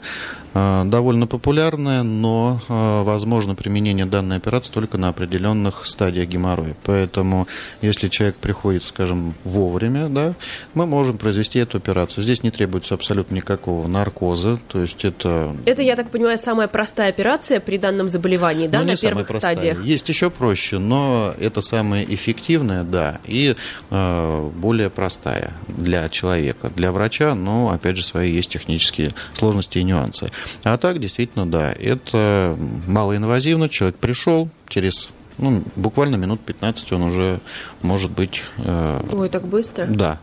Э, 0.54 0.82
довольно 0.84 1.26
популярная, 1.26 2.02
но 2.02 2.60
э, 2.68 3.02
возможно 3.02 3.54
применение 3.54 4.06
данной 4.06 4.36
операции 4.36 4.72
только 4.72 4.98
на 4.98 5.08
определенных 5.08 5.86
стадиях 5.86 6.28
геморроя. 6.28 6.76
Поэтому, 6.84 7.46
если 7.82 8.08
человек 8.08 8.36
приходит, 8.36 8.84
скажем, 8.84 9.34
вовремя, 9.44 10.08
да, 10.08 10.34
мы 10.74 10.86
можем 10.86 11.18
произвести 11.18 11.58
эту 11.58 11.78
операцию. 11.78 12.24
Здесь 12.24 12.42
не 12.42 12.50
требуется 12.50 12.94
абсолютно 12.94 13.34
никакого 13.34 13.86
наркоза, 13.88 14.58
то 14.68 14.80
есть 14.80 15.04
это... 15.04 15.54
Это, 15.66 15.82
я 15.82 15.96
так 15.96 16.10
понимаю, 16.10 16.38
самая 16.38 16.68
простая 16.68 17.10
операция 17.10 17.60
при 17.60 17.78
данном 17.78 18.08
заболевании, 18.08 18.68
да, 18.68 18.80
ну, 18.80 18.86
на 18.86 18.96
первых 18.96 19.28
стадиях? 19.28 19.84
Есть 19.84 20.08
еще 20.08 20.30
проще, 20.30 20.78
но 20.78 21.34
это 21.38 21.60
самая 21.60 22.04
эффективная, 22.04 22.84
да, 22.84 23.20
и 23.24 23.54
э, 23.90 24.50
более 24.56 24.90
простая 24.90 25.52
для 25.68 26.08
человека. 26.08 26.70
Для 26.74 26.92
врача, 26.92 27.34
но, 27.34 27.70
опять 27.70 27.96
же, 27.96 28.04
свои 28.04 28.30
есть 28.32 28.50
технические 28.50 29.10
сложности 29.34 29.78
и 29.78 29.82
нюансы. 29.82 30.30
А 30.64 30.76
так, 30.76 31.00
действительно, 31.00 31.46
да, 31.46 31.72
это 31.72 32.56
малоинвазивно. 32.86 33.68
Человек 33.68 33.96
пришел 33.96 34.48
через 34.68 35.10
ну, 35.38 35.62
буквально 35.76 36.16
минут 36.16 36.40
15 36.40 36.92
он 36.92 37.02
уже 37.02 37.40
может 37.82 38.10
быть... 38.10 38.42
Э, 38.58 39.00
Ой, 39.10 39.28
так 39.28 39.46
быстро? 39.46 39.86
Да, 39.86 40.20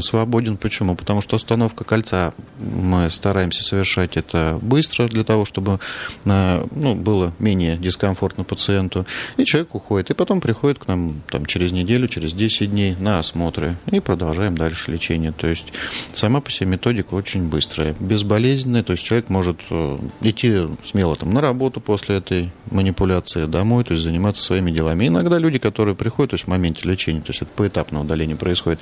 свободен. 0.00 0.56
Почему? 0.56 0.94
Потому 0.94 1.20
что 1.20 1.36
установка 1.36 1.84
кольца 1.84 2.34
мы 2.58 3.10
стараемся 3.10 3.62
совершать 3.64 4.16
это 4.16 4.58
быстро 4.62 5.06
для 5.08 5.24
того, 5.24 5.44
чтобы 5.44 5.80
э, 6.24 6.66
ну, 6.70 6.94
было 6.94 7.32
менее 7.38 7.76
дискомфортно 7.76 8.44
пациенту. 8.44 9.06
И 9.36 9.44
человек 9.44 9.74
уходит. 9.74 10.10
И 10.10 10.14
потом 10.14 10.40
приходит 10.40 10.78
к 10.78 10.86
нам 10.86 11.20
там, 11.28 11.46
через 11.46 11.72
неделю, 11.72 12.08
через 12.08 12.32
10 12.32 12.70
дней 12.70 12.96
на 12.98 13.18
осмотры. 13.18 13.76
И 13.90 14.00
продолжаем 14.00 14.56
дальше 14.56 14.90
лечение. 14.90 15.32
То 15.32 15.46
есть 15.46 15.72
сама 16.12 16.40
по 16.40 16.50
себе 16.50 16.70
методика 16.70 17.14
очень 17.14 17.48
быстрая, 17.48 17.94
безболезненная. 17.98 18.82
То 18.82 18.92
есть 18.92 19.04
человек 19.04 19.28
может 19.28 19.60
э, 19.70 19.98
идти 20.20 20.62
смело 20.84 21.16
там, 21.16 21.32
на 21.32 21.40
работу 21.40 21.80
после 21.80 22.16
этой 22.16 22.50
манипуляции, 22.70 23.46
домой, 23.46 23.84
то 23.84 23.92
есть 23.92 24.04
заниматься 24.04 24.42
своими 24.42 24.70
делами. 24.70 25.06
иногда 25.06 25.38
люди, 25.38 25.58
которые 25.58 25.94
приходят 25.94 26.30
то 26.30 26.34
есть 26.34 26.44
в 26.44 26.48
моменте 26.48 26.88
лечения, 26.88 27.20
то 27.20 27.30
есть 27.30 27.42
это 27.42 27.50
поэтапное 27.56 28.02
удаление 28.02 28.36
происходит, 28.36 28.80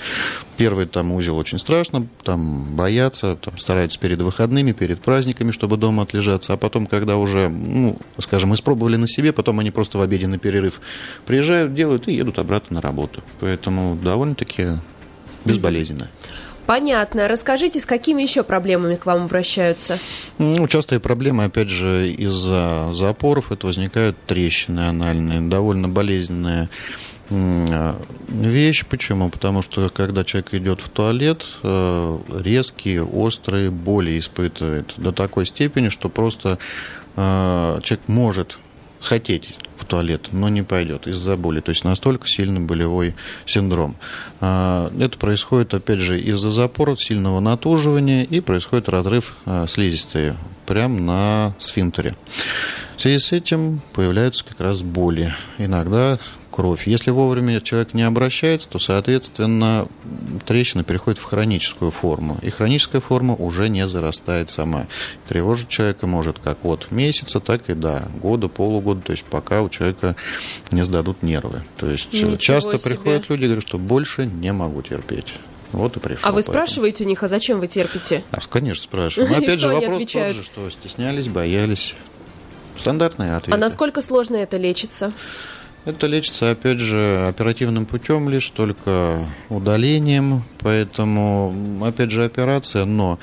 Первый 0.66 0.86
там 0.86 1.12
узел 1.12 1.38
очень 1.38 1.60
страшно, 1.60 2.08
там 2.24 2.74
боятся, 2.74 3.36
там 3.36 3.56
стараются 3.56 4.00
перед 4.00 4.20
выходными, 4.20 4.72
перед 4.72 5.00
праздниками, 5.00 5.52
чтобы 5.52 5.76
дома 5.76 6.02
отлежаться, 6.02 6.54
а 6.54 6.56
потом, 6.56 6.88
когда 6.88 7.18
уже, 7.18 7.48
ну, 7.48 7.96
скажем, 8.18 8.52
испробовали 8.52 8.96
на 8.96 9.06
себе, 9.06 9.32
потом 9.32 9.60
они 9.60 9.70
просто 9.70 9.98
в 9.98 10.00
обеденный 10.00 10.38
перерыв 10.38 10.80
приезжают, 11.24 11.72
делают 11.72 12.08
и 12.08 12.14
едут 12.14 12.40
обратно 12.40 12.74
на 12.74 12.82
работу. 12.82 13.22
Поэтому 13.38 13.94
довольно-таки 13.94 14.70
безболезненно. 15.44 16.08
Понятно. 16.66 17.28
Расскажите, 17.28 17.78
с 17.78 17.86
какими 17.86 18.22
еще 18.22 18.42
проблемами 18.42 18.96
к 18.96 19.06
вам 19.06 19.26
обращаются? 19.26 20.00
Ну, 20.38 20.66
частые 20.66 20.98
проблемы, 20.98 21.44
опять 21.44 21.68
же, 21.68 22.10
из-за 22.10 22.90
запоров. 22.92 23.52
Это 23.52 23.68
возникают 23.68 24.16
трещины 24.26 24.80
анальные, 24.80 25.42
довольно 25.42 25.88
болезненные 25.88 26.68
вещь. 27.30 28.84
Почему? 28.88 29.30
Потому 29.30 29.62
что 29.62 29.88
когда 29.88 30.24
человек 30.24 30.54
идет 30.54 30.80
в 30.80 30.88
туалет, 30.88 31.44
э, 31.62 32.18
резкие, 32.40 33.04
острые 33.04 33.70
боли 33.70 34.18
испытывает 34.18 34.94
до 34.96 35.12
такой 35.12 35.46
степени, 35.46 35.88
что 35.88 36.08
просто 36.08 36.58
э, 37.16 37.80
человек 37.82 38.08
может 38.08 38.58
хотеть 39.00 39.56
в 39.76 39.84
туалет, 39.84 40.28
но 40.32 40.48
не 40.48 40.62
пойдет 40.62 41.06
из-за 41.06 41.36
боли. 41.36 41.60
То 41.60 41.70
есть 41.70 41.84
настолько 41.84 42.26
сильный 42.26 42.60
болевой 42.60 43.14
синдром. 43.44 43.96
Э, 44.40 44.90
это 44.98 45.18
происходит, 45.18 45.74
опять 45.74 46.00
же, 46.00 46.20
из-за 46.20 46.50
запора, 46.50 46.96
сильного 46.96 47.40
натуживания, 47.40 48.24
и 48.24 48.40
происходит 48.40 48.88
разрыв 48.88 49.36
слизистой 49.68 50.34
прямо 50.66 51.00
на 51.00 51.54
сфинктере. 51.58 52.14
В 52.96 53.00
связи 53.02 53.18
с 53.18 53.32
этим 53.32 53.80
появляются 53.92 54.44
как 54.44 54.58
раз 54.60 54.80
боли. 54.80 55.34
Иногда 55.58 56.18
кровь. 56.56 56.86
Если 56.86 57.10
вовремя 57.10 57.60
человек 57.60 57.92
не 57.92 58.02
обращается, 58.02 58.66
то, 58.66 58.78
соответственно, 58.78 59.86
трещина 60.46 60.84
переходит 60.84 61.18
в 61.20 61.24
хроническую 61.24 61.90
форму. 61.90 62.38
И 62.40 62.48
хроническая 62.48 63.02
форма 63.02 63.34
уже 63.34 63.68
не 63.68 63.86
зарастает 63.86 64.48
сама. 64.48 64.86
Тревожить 65.28 65.68
человека 65.68 66.06
может 66.06 66.38
как 66.38 66.64
от 66.64 66.90
месяца, 66.90 67.40
так 67.40 67.68
и 67.68 67.74
до 67.74 68.08
года, 68.22 68.48
полугода, 68.48 69.02
то 69.02 69.12
есть 69.12 69.24
пока 69.24 69.60
у 69.60 69.68
человека 69.68 70.16
не 70.70 70.82
сдадут 70.82 71.22
нервы. 71.22 71.62
То 71.76 71.90
есть 71.90 72.10
Ничего 72.14 72.36
часто 72.36 72.78
себе. 72.78 72.90
приходят 72.90 73.28
люди 73.28 73.42
и 73.42 73.46
говорят, 73.46 73.68
что 73.68 73.76
больше 73.76 74.24
не 74.24 74.52
могу 74.54 74.80
терпеть. 74.80 75.34
Вот 75.72 75.98
и 75.98 76.00
пришел. 76.00 76.20
А 76.22 76.28
вы 76.30 76.36
поэтому. 76.36 76.54
спрашиваете 76.54 77.04
у 77.04 77.06
них, 77.06 77.22
а 77.22 77.28
зачем 77.28 77.60
вы 77.60 77.66
терпите? 77.66 78.24
А, 78.30 78.40
конечно, 78.48 78.82
спрашиваю. 78.82 79.30
Но 79.30 79.36
опять 79.36 79.60
же, 79.60 79.68
вопрос 79.68 79.98
тот 80.10 80.32
же, 80.32 80.42
что 80.42 80.70
стеснялись, 80.70 81.28
боялись. 81.28 81.94
Стандартные 82.78 83.36
ответы. 83.36 83.54
А 83.54 83.58
насколько 83.58 84.00
сложно 84.00 84.36
это 84.36 84.56
лечится? 84.56 85.12
Это 85.86 86.08
лечится, 86.08 86.50
опять 86.50 86.80
же, 86.80 87.26
оперативным 87.28 87.86
путем 87.86 88.28
лишь, 88.28 88.48
только 88.48 89.24
удалением, 89.48 90.42
поэтому, 90.58 91.54
опять 91.80 92.10
же, 92.10 92.24
операция, 92.24 92.84
но 92.84 93.20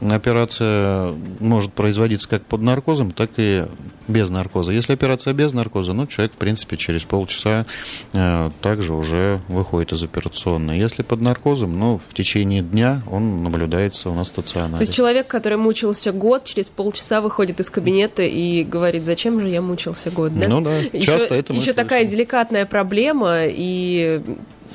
операция 0.00 1.14
может 1.40 1.72
производиться 1.72 2.28
как 2.28 2.44
под 2.44 2.62
наркозом, 2.62 3.10
так 3.10 3.30
и 3.36 3.64
без 4.08 4.30
наркоза. 4.30 4.72
Если 4.72 4.92
операция 4.92 5.32
без 5.34 5.52
наркоза, 5.52 5.92
ну, 5.92 6.06
человек, 6.06 6.32
в 6.32 6.36
принципе, 6.36 6.76
через 6.76 7.04
полчаса 7.04 7.66
э, 8.12 8.50
также 8.60 8.92
уже 8.92 9.40
выходит 9.48 9.92
из 9.92 10.02
операционной. 10.02 10.78
Если 10.78 11.02
под 11.02 11.20
наркозом, 11.20 11.78
ну, 11.78 12.00
в 12.08 12.14
течение 12.14 12.62
дня 12.62 13.02
он 13.10 13.42
наблюдается 13.42 14.10
у 14.10 14.14
нас 14.14 14.28
стационаре. 14.28 14.76
То 14.76 14.82
есть 14.82 14.94
человек, 14.94 15.26
который 15.26 15.58
мучился 15.58 16.12
год, 16.12 16.44
через 16.44 16.70
полчаса 16.70 17.20
выходит 17.20 17.60
из 17.60 17.70
кабинета 17.70 18.22
и 18.22 18.64
говорит, 18.64 19.04
зачем 19.04 19.40
же 19.40 19.48
я 19.48 19.62
мучился 19.62 20.10
год, 20.10 20.36
да? 20.38 20.48
Ну 20.48 20.60
да, 20.60 20.78
еще, 20.78 21.06
часто 21.06 21.34
это 21.34 21.52
Еще 21.52 21.72
такая 21.72 22.04
деликатная 22.04 22.66
проблема, 22.66 23.44
и 23.46 24.22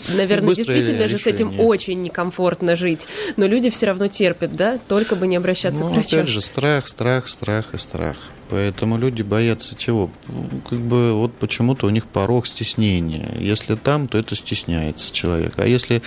наверное, 0.09 0.55
действительно 0.55 1.07
же 1.07 1.17
с 1.17 1.27
этим 1.27 1.59
очень 1.59 2.01
некомфортно 2.01 2.75
жить. 2.75 3.07
Но 3.37 3.45
люди 3.45 3.69
все 3.69 3.87
равно 3.87 4.07
терпят, 4.07 4.55
да? 4.55 4.79
Только 4.87 5.15
бы 5.15 5.27
не 5.27 5.35
обращаться 5.35 5.83
ну, 5.83 5.89
к 5.89 5.93
врачу. 5.93 6.17
Опять 6.17 6.29
же, 6.29 6.41
страх, 6.41 6.87
страх, 6.87 7.27
страх 7.27 7.73
и 7.73 7.77
страх. 7.77 8.17
Поэтому 8.55 8.97
люди 8.97 9.21
боятся 9.21 9.75
чего? 9.75 10.09
Как 10.69 10.79
бы 10.79 11.11
вот 11.11 11.33
почему-то 11.33 11.87
у 11.87 11.89
них 11.89 12.05
порог 12.05 12.47
стеснения. 12.47 13.35
Если 13.37 13.75
там, 13.75 14.07
то 14.07 14.17
это 14.17 14.33
стесняется 14.37 15.13
человек. 15.13 15.55
А 15.57 15.67
если 15.67 16.01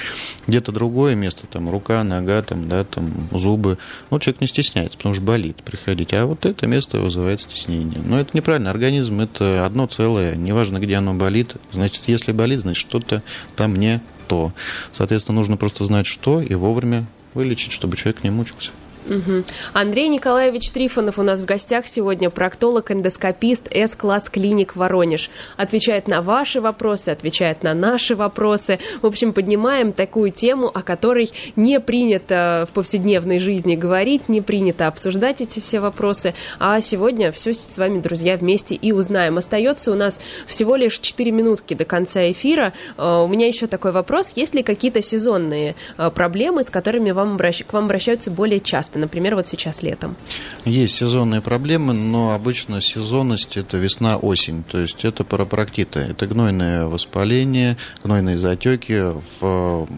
где-то 0.46 0.72
другое 0.72 1.14
место, 1.14 1.46
там 1.46 1.68
рука, 1.68 2.02
нога, 2.04 2.40
там, 2.40 2.66
да, 2.66 2.84
там 2.84 3.28
зубы, 3.32 3.76
ну, 4.10 4.18
человек 4.18 4.40
не 4.40 4.46
стесняется, 4.46 4.96
потому 4.96 5.14
что 5.14 5.22
болит 5.24 5.56
приходить. 5.62 6.14
А 6.14 6.24
вот 6.24 6.46
это 6.46 6.66
место 6.66 7.00
вызывает 7.00 7.42
стеснение. 7.42 8.00
Но 8.02 8.18
это 8.18 8.30
неправильно. 8.32 8.70
Организм 8.70 9.20
это 9.20 9.66
одно 9.66 9.86
целое. 9.86 10.34
Неважно, 10.34 10.78
где 10.78 10.94
оно 10.94 11.12
болит. 11.12 11.56
Значит, 11.72 12.04
если 12.06 12.32
болит, 12.32 12.60
значит, 12.60 12.80
что-то 12.80 13.22
там 13.56 13.76
не 13.76 14.00
то. 14.26 14.54
Соответственно, 14.90 15.36
нужно 15.36 15.58
просто 15.58 15.84
знать, 15.84 16.06
что, 16.06 16.40
и 16.40 16.54
вовремя 16.54 17.06
вылечить, 17.34 17.72
чтобы 17.72 17.98
человек 17.98 18.24
не 18.24 18.30
мучился. 18.30 18.70
Угу. 19.08 19.44
Андрей 19.72 20.08
Николаевич 20.08 20.70
Трифонов 20.70 21.18
у 21.18 21.22
нас 21.22 21.40
в 21.40 21.44
гостях 21.44 21.86
сегодня, 21.86 22.30
проктолог, 22.30 22.90
эндоскопист, 22.90 23.68
С-класс 23.72 24.28
клиник 24.28 24.76
Воронеж. 24.76 25.30
Отвечает 25.56 26.08
на 26.08 26.22
ваши 26.22 26.60
вопросы, 26.60 27.08
отвечает 27.08 27.62
на 27.62 27.74
наши 27.74 28.14
вопросы. 28.14 28.78
В 29.00 29.06
общем, 29.06 29.32
поднимаем 29.32 29.92
такую 29.92 30.30
тему, 30.30 30.70
о 30.72 30.82
которой 30.82 31.30
не 31.56 31.80
принято 31.80 32.66
в 32.70 32.74
повседневной 32.74 33.38
жизни 33.38 33.76
говорить, 33.76 34.28
не 34.28 34.42
принято 34.42 34.86
обсуждать 34.86 35.40
эти 35.40 35.60
все 35.60 35.80
вопросы. 35.80 36.34
А 36.58 36.80
сегодня 36.80 37.32
все 37.32 37.54
с 37.54 37.78
вами, 37.78 38.00
друзья, 38.00 38.36
вместе 38.36 38.74
и 38.74 38.92
узнаем. 38.92 39.38
Остается 39.38 39.90
у 39.90 39.94
нас 39.94 40.20
всего 40.46 40.76
лишь 40.76 40.98
4 40.98 41.30
минутки 41.30 41.74
до 41.74 41.84
конца 41.84 42.30
эфира. 42.30 42.72
Э, 42.96 43.22
у 43.24 43.28
меня 43.28 43.46
еще 43.46 43.66
такой 43.66 43.92
вопрос. 43.92 44.32
Есть 44.36 44.54
ли 44.54 44.62
какие-то 44.62 45.00
сезонные 45.00 45.74
э, 45.96 46.10
проблемы, 46.10 46.62
с 46.62 46.70
которыми 46.70 47.10
вам 47.12 47.34
обращ... 47.34 47.64
к 47.64 47.72
вам 47.72 47.84
обращаются 47.86 48.30
более 48.30 48.60
часто? 48.60 48.97
Например, 48.98 49.34
вот 49.34 49.46
сейчас 49.46 49.82
летом? 49.82 50.16
Есть 50.64 50.96
сезонные 50.96 51.40
проблемы, 51.40 51.92
но 51.94 52.34
обычно 52.34 52.80
сезонность– 52.80 53.56
это 53.56 53.76
весна-осень, 53.76 54.64
то 54.64 54.78
есть 54.78 55.04
это 55.04 55.24
парапроктиты, 55.24 56.00
это 56.00 56.26
гнойное 56.26 56.86
воспаление, 56.86 57.76
гнойные 58.02 58.38
затеки 58.38 59.12
в 59.40 59.88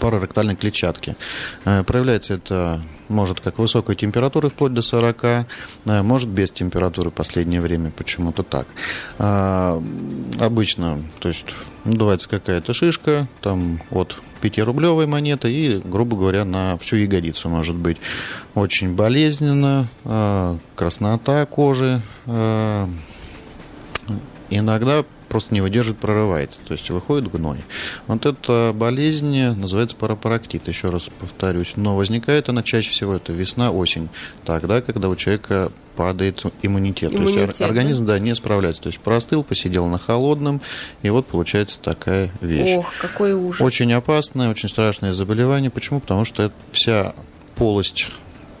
параректальной 0.00 0.56
клетчатке. 0.56 1.16
Э, 1.64 1.84
проявляется 1.84 2.34
это 2.34 2.82
может 3.08 3.40
как 3.40 3.58
высокой 3.58 3.96
температуры 3.96 4.48
вплоть 4.48 4.72
до 4.72 4.82
40, 4.82 5.24
э, 5.24 5.44
может 5.84 6.28
без 6.28 6.50
температуры 6.50 7.10
в 7.10 7.14
последнее 7.14 7.60
время 7.60 7.90
почему-то 7.90 8.42
так. 8.42 8.66
А, 9.18 9.82
обычно, 10.38 11.02
то 11.18 11.28
есть 11.28 11.46
надувается 11.84 12.28
какая-то 12.28 12.72
шишка, 12.72 13.28
там 13.40 13.80
от 13.90 14.16
5-рублевой 14.42 15.06
монеты 15.06 15.52
и, 15.52 15.80
грубо 15.84 16.16
говоря, 16.16 16.44
на 16.44 16.78
всю 16.78 16.96
ягодицу 16.96 17.48
может 17.48 17.76
быть. 17.76 17.98
Очень 18.54 18.94
болезненно, 18.94 19.88
э, 20.04 20.56
краснота 20.74 21.44
кожи, 21.46 22.02
иногда 24.50 25.04
просто 25.30 25.54
не 25.54 25.62
выдерживает, 25.62 26.00
прорывается, 26.00 26.60
то 26.66 26.74
есть 26.74 26.90
выходит 26.90 27.30
гной. 27.30 27.58
Вот 28.08 28.26
эта 28.26 28.72
болезнь 28.74 29.40
называется 29.54 29.96
парапарактит, 29.96 30.68
еще 30.68 30.90
раз 30.90 31.08
повторюсь, 31.20 31.72
но 31.76 31.96
возникает 31.96 32.48
она 32.48 32.62
чаще 32.62 32.90
всего, 32.90 33.14
это 33.14 33.32
весна, 33.32 33.70
осень, 33.70 34.10
тогда, 34.44 34.82
когда 34.82 35.08
у 35.08 35.16
человека 35.16 35.72
падает 35.96 36.42
иммунитет. 36.62 37.12
иммунитет 37.12 37.34
то 37.34 37.48
есть 37.48 37.62
организм 37.62 38.06
да? 38.06 38.18
не 38.18 38.34
справляется. 38.34 38.82
То 38.82 38.88
есть 38.88 39.00
простыл, 39.00 39.42
посидел 39.42 39.86
на 39.86 39.98
холодном, 39.98 40.62
и 41.02 41.10
вот 41.10 41.26
получается 41.26 41.78
такая 41.78 42.30
вещь. 42.40 42.78
Ох, 42.78 42.92
какой 42.98 43.34
ужас. 43.34 43.60
Очень 43.60 43.92
опасное, 43.92 44.50
очень 44.50 44.68
страшное 44.68 45.12
заболевание. 45.12 45.70
Почему? 45.70 46.00
Потому 46.00 46.24
что 46.24 46.52
вся 46.72 47.14
полость 47.54 48.08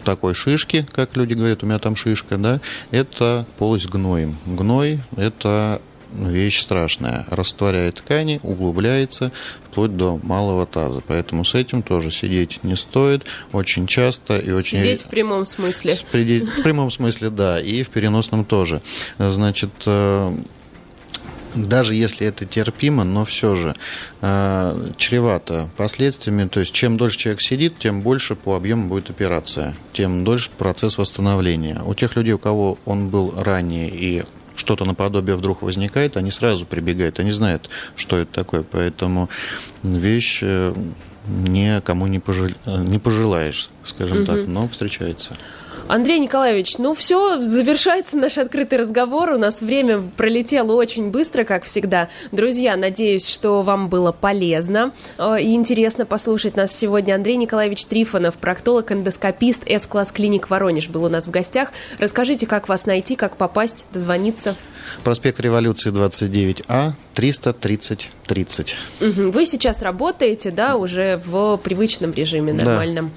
такой 0.04 0.34
шишки, 0.34 0.86
как 0.92 1.16
люди 1.16 1.34
говорят, 1.34 1.62
у 1.62 1.66
меня 1.66 1.78
там 1.78 1.96
шишка, 1.96 2.36
да, 2.36 2.60
это 2.90 3.46
полость 3.58 3.86
гноем. 3.86 4.36
Гной– 4.46 5.00
это 5.16 5.80
вещь 6.14 6.60
страшная. 6.60 7.26
Растворяет 7.30 7.96
ткани, 7.96 8.40
углубляется 8.42 9.32
вплоть 9.70 9.96
до 9.96 10.18
малого 10.22 10.66
таза. 10.66 11.02
Поэтому 11.06 11.44
с 11.44 11.54
этим 11.54 11.82
тоже 11.82 12.10
сидеть 12.10 12.62
не 12.62 12.76
стоит. 12.76 13.24
Очень 13.52 13.86
часто 13.86 14.38
и 14.38 14.50
очень... 14.50 14.78
Сидеть 14.78 15.02
в 15.02 15.06
прямом 15.06 15.46
смысле. 15.46 15.94
В 15.94 16.62
прямом 16.62 16.90
смысле, 16.90 17.30
да, 17.30 17.60
и 17.60 17.82
в 17.82 17.90
переносном 17.90 18.44
тоже. 18.44 18.82
Значит, 19.18 19.70
э, 19.86 20.36
даже 21.54 21.94
если 21.94 22.26
это 22.26 22.46
терпимо, 22.46 23.04
но 23.04 23.24
все 23.24 23.54
же 23.54 23.74
э, 24.20 24.90
чревато 24.96 25.68
последствиями. 25.76 26.48
То 26.48 26.60
есть, 26.60 26.72
чем 26.72 26.96
дольше 26.96 27.18
человек 27.18 27.42
сидит, 27.42 27.78
тем 27.78 28.02
больше 28.02 28.34
по 28.34 28.56
объему 28.56 28.88
будет 28.88 29.10
операция, 29.10 29.76
тем 29.92 30.24
дольше 30.24 30.50
процесс 30.56 30.98
восстановления. 30.98 31.82
У 31.84 31.94
тех 31.94 32.16
людей, 32.16 32.32
у 32.34 32.38
кого 32.38 32.78
он 32.84 33.08
был 33.08 33.34
ранее 33.36 33.90
и 33.90 34.24
что-то 34.60 34.84
наподобие 34.84 35.36
вдруг 35.36 35.62
возникает, 35.62 36.16
они 36.16 36.30
сразу 36.30 36.66
прибегают, 36.66 37.18
они 37.18 37.32
знают, 37.32 37.68
что 37.96 38.18
это 38.18 38.32
такое. 38.32 38.62
Поэтому 38.62 39.28
вещь 39.82 40.40
э, 40.42 40.74
никому 41.26 42.06
не, 42.06 42.18
пожел... 42.18 42.48
не 42.66 42.98
пожелаешь, 42.98 43.70
скажем 43.84 44.18
угу. 44.18 44.26
так, 44.26 44.46
но 44.46 44.68
встречается. 44.68 45.36
Андрей 45.90 46.20
Николаевич, 46.20 46.78
ну 46.78 46.94
все, 46.94 47.42
завершается 47.42 48.16
наш 48.16 48.38
открытый 48.38 48.78
разговор. 48.78 49.32
У 49.32 49.38
нас 49.38 49.60
время 49.60 50.00
пролетело 50.16 50.74
очень 50.74 51.10
быстро, 51.10 51.42
как 51.42 51.64
всегда. 51.64 52.08
Друзья, 52.30 52.76
надеюсь, 52.76 53.28
что 53.28 53.62
вам 53.62 53.88
было 53.88 54.12
полезно 54.12 54.92
э, 55.18 55.40
и 55.40 55.52
интересно 55.52 56.06
послушать 56.06 56.56
нас 56.56 56.72
сегодня. 56.72 57.16
Андрей 57.16 57.34
Николаевич 57.34 57.86
Трифонов, 57.86 58.36
проктолог-эндоскопист 58.36 59.68
С-класс 59.68 60.12
клиник 60.12 60.48
Воронеж 60.48 60.88
был 60.88 61.04
у 61.04 61.08
нас 61.08 61.26
в 61.26 61.30
гостях. 61.32 61.72
Расскажите, 61.98 62.46
как 62.46 62.68
вас 62.68 62.86
найти, 62.86 63.16
как 63.16 63.36
попасть, 63.36 63.86
дозвониться. 63.92 64.54
Проспект 65.02 65.40
Революции 65.40 65.90
29А, 65.90 66.92
330 67.14 68.10
30. 68.30 68.76
Вы 69.00 69.44
сейчас 69.44 69.82
работаете, 69.82 70.52
да, 70.52 70.76
уже 70.76 71.20
в 71.26 71.56
привычном 71.56 72.12
режиме 72.12 72.52
нормальном. 72.52 73.10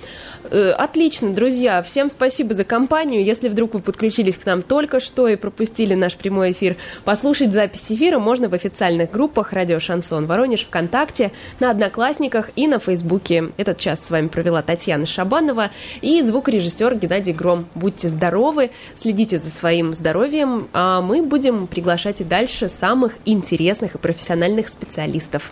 Да. 0.49 0.75
Отлично, 0.75 1.33
друзья. 1.33 1.81
Всем 1.83 2.09
спасибо 2.09 2.53
за 2.63 2.65
компанию. 2.65 3.23
Если 3.23 3.49
вдруг 3.49 3.73
вы 3.73 3.81
подключились 3.81 4.37
к 4.37 4.45
нам 4.45 4.61
только 4.61 5.01
что 5.01 5.27
и 5.27 5.35
пропустили 5.35 5.95
наш 5.95 6.15
прямой 6.15 6.51
эфир, 6.51 6.77
послушать 7.03 7.51
запись 7.51 7.91
эфира 7.91 8.19
можно 8.19 8.47
в 8.47 8.53
официальных 8.53 9.11
группах 9.11 9.51
«Радио 9.51 9.79
Шансон 9.79 10.27
Воронеж», 10.27 10.65
ВКонтакте, 10.65 11.31
на 11.59 11.71
Одноклассниках 11.71 12.51
и 12.55 12.67
на 12.67 12.79
Фейсбуке. 12.79 13.49
Этот 13.57 13.79
час 13.79 14.05
с 14.05 14.09
вами 14.09 14.29
провела 14.29 14.61
Татьяна 14.61 15.05
Шабанова 15.05 15.71
и 16.01 16.21
звукорежиссер 16.21 16.95
Геннадий 16.95 17.33
Гром. 17.33 17.65
Будьте 17.75 18.07
здоровы, 18.07 18.71
следите 18.95 19.37
за 19.37 19.49
своим 19.49 19.93
здоровьем, 19.93 20.69
а 20.71 21.01
мы 21.01 21.21
будем 21.21 21.67
приглашать 21.67 22.21
и 22.21 22.23
дальше 22.23 22.69
самых 22.69 23.15
интересных 23.25 23.95
и 23.95 23.97
профессиональных 23.97 24.69
специалистов. 24.69 25.51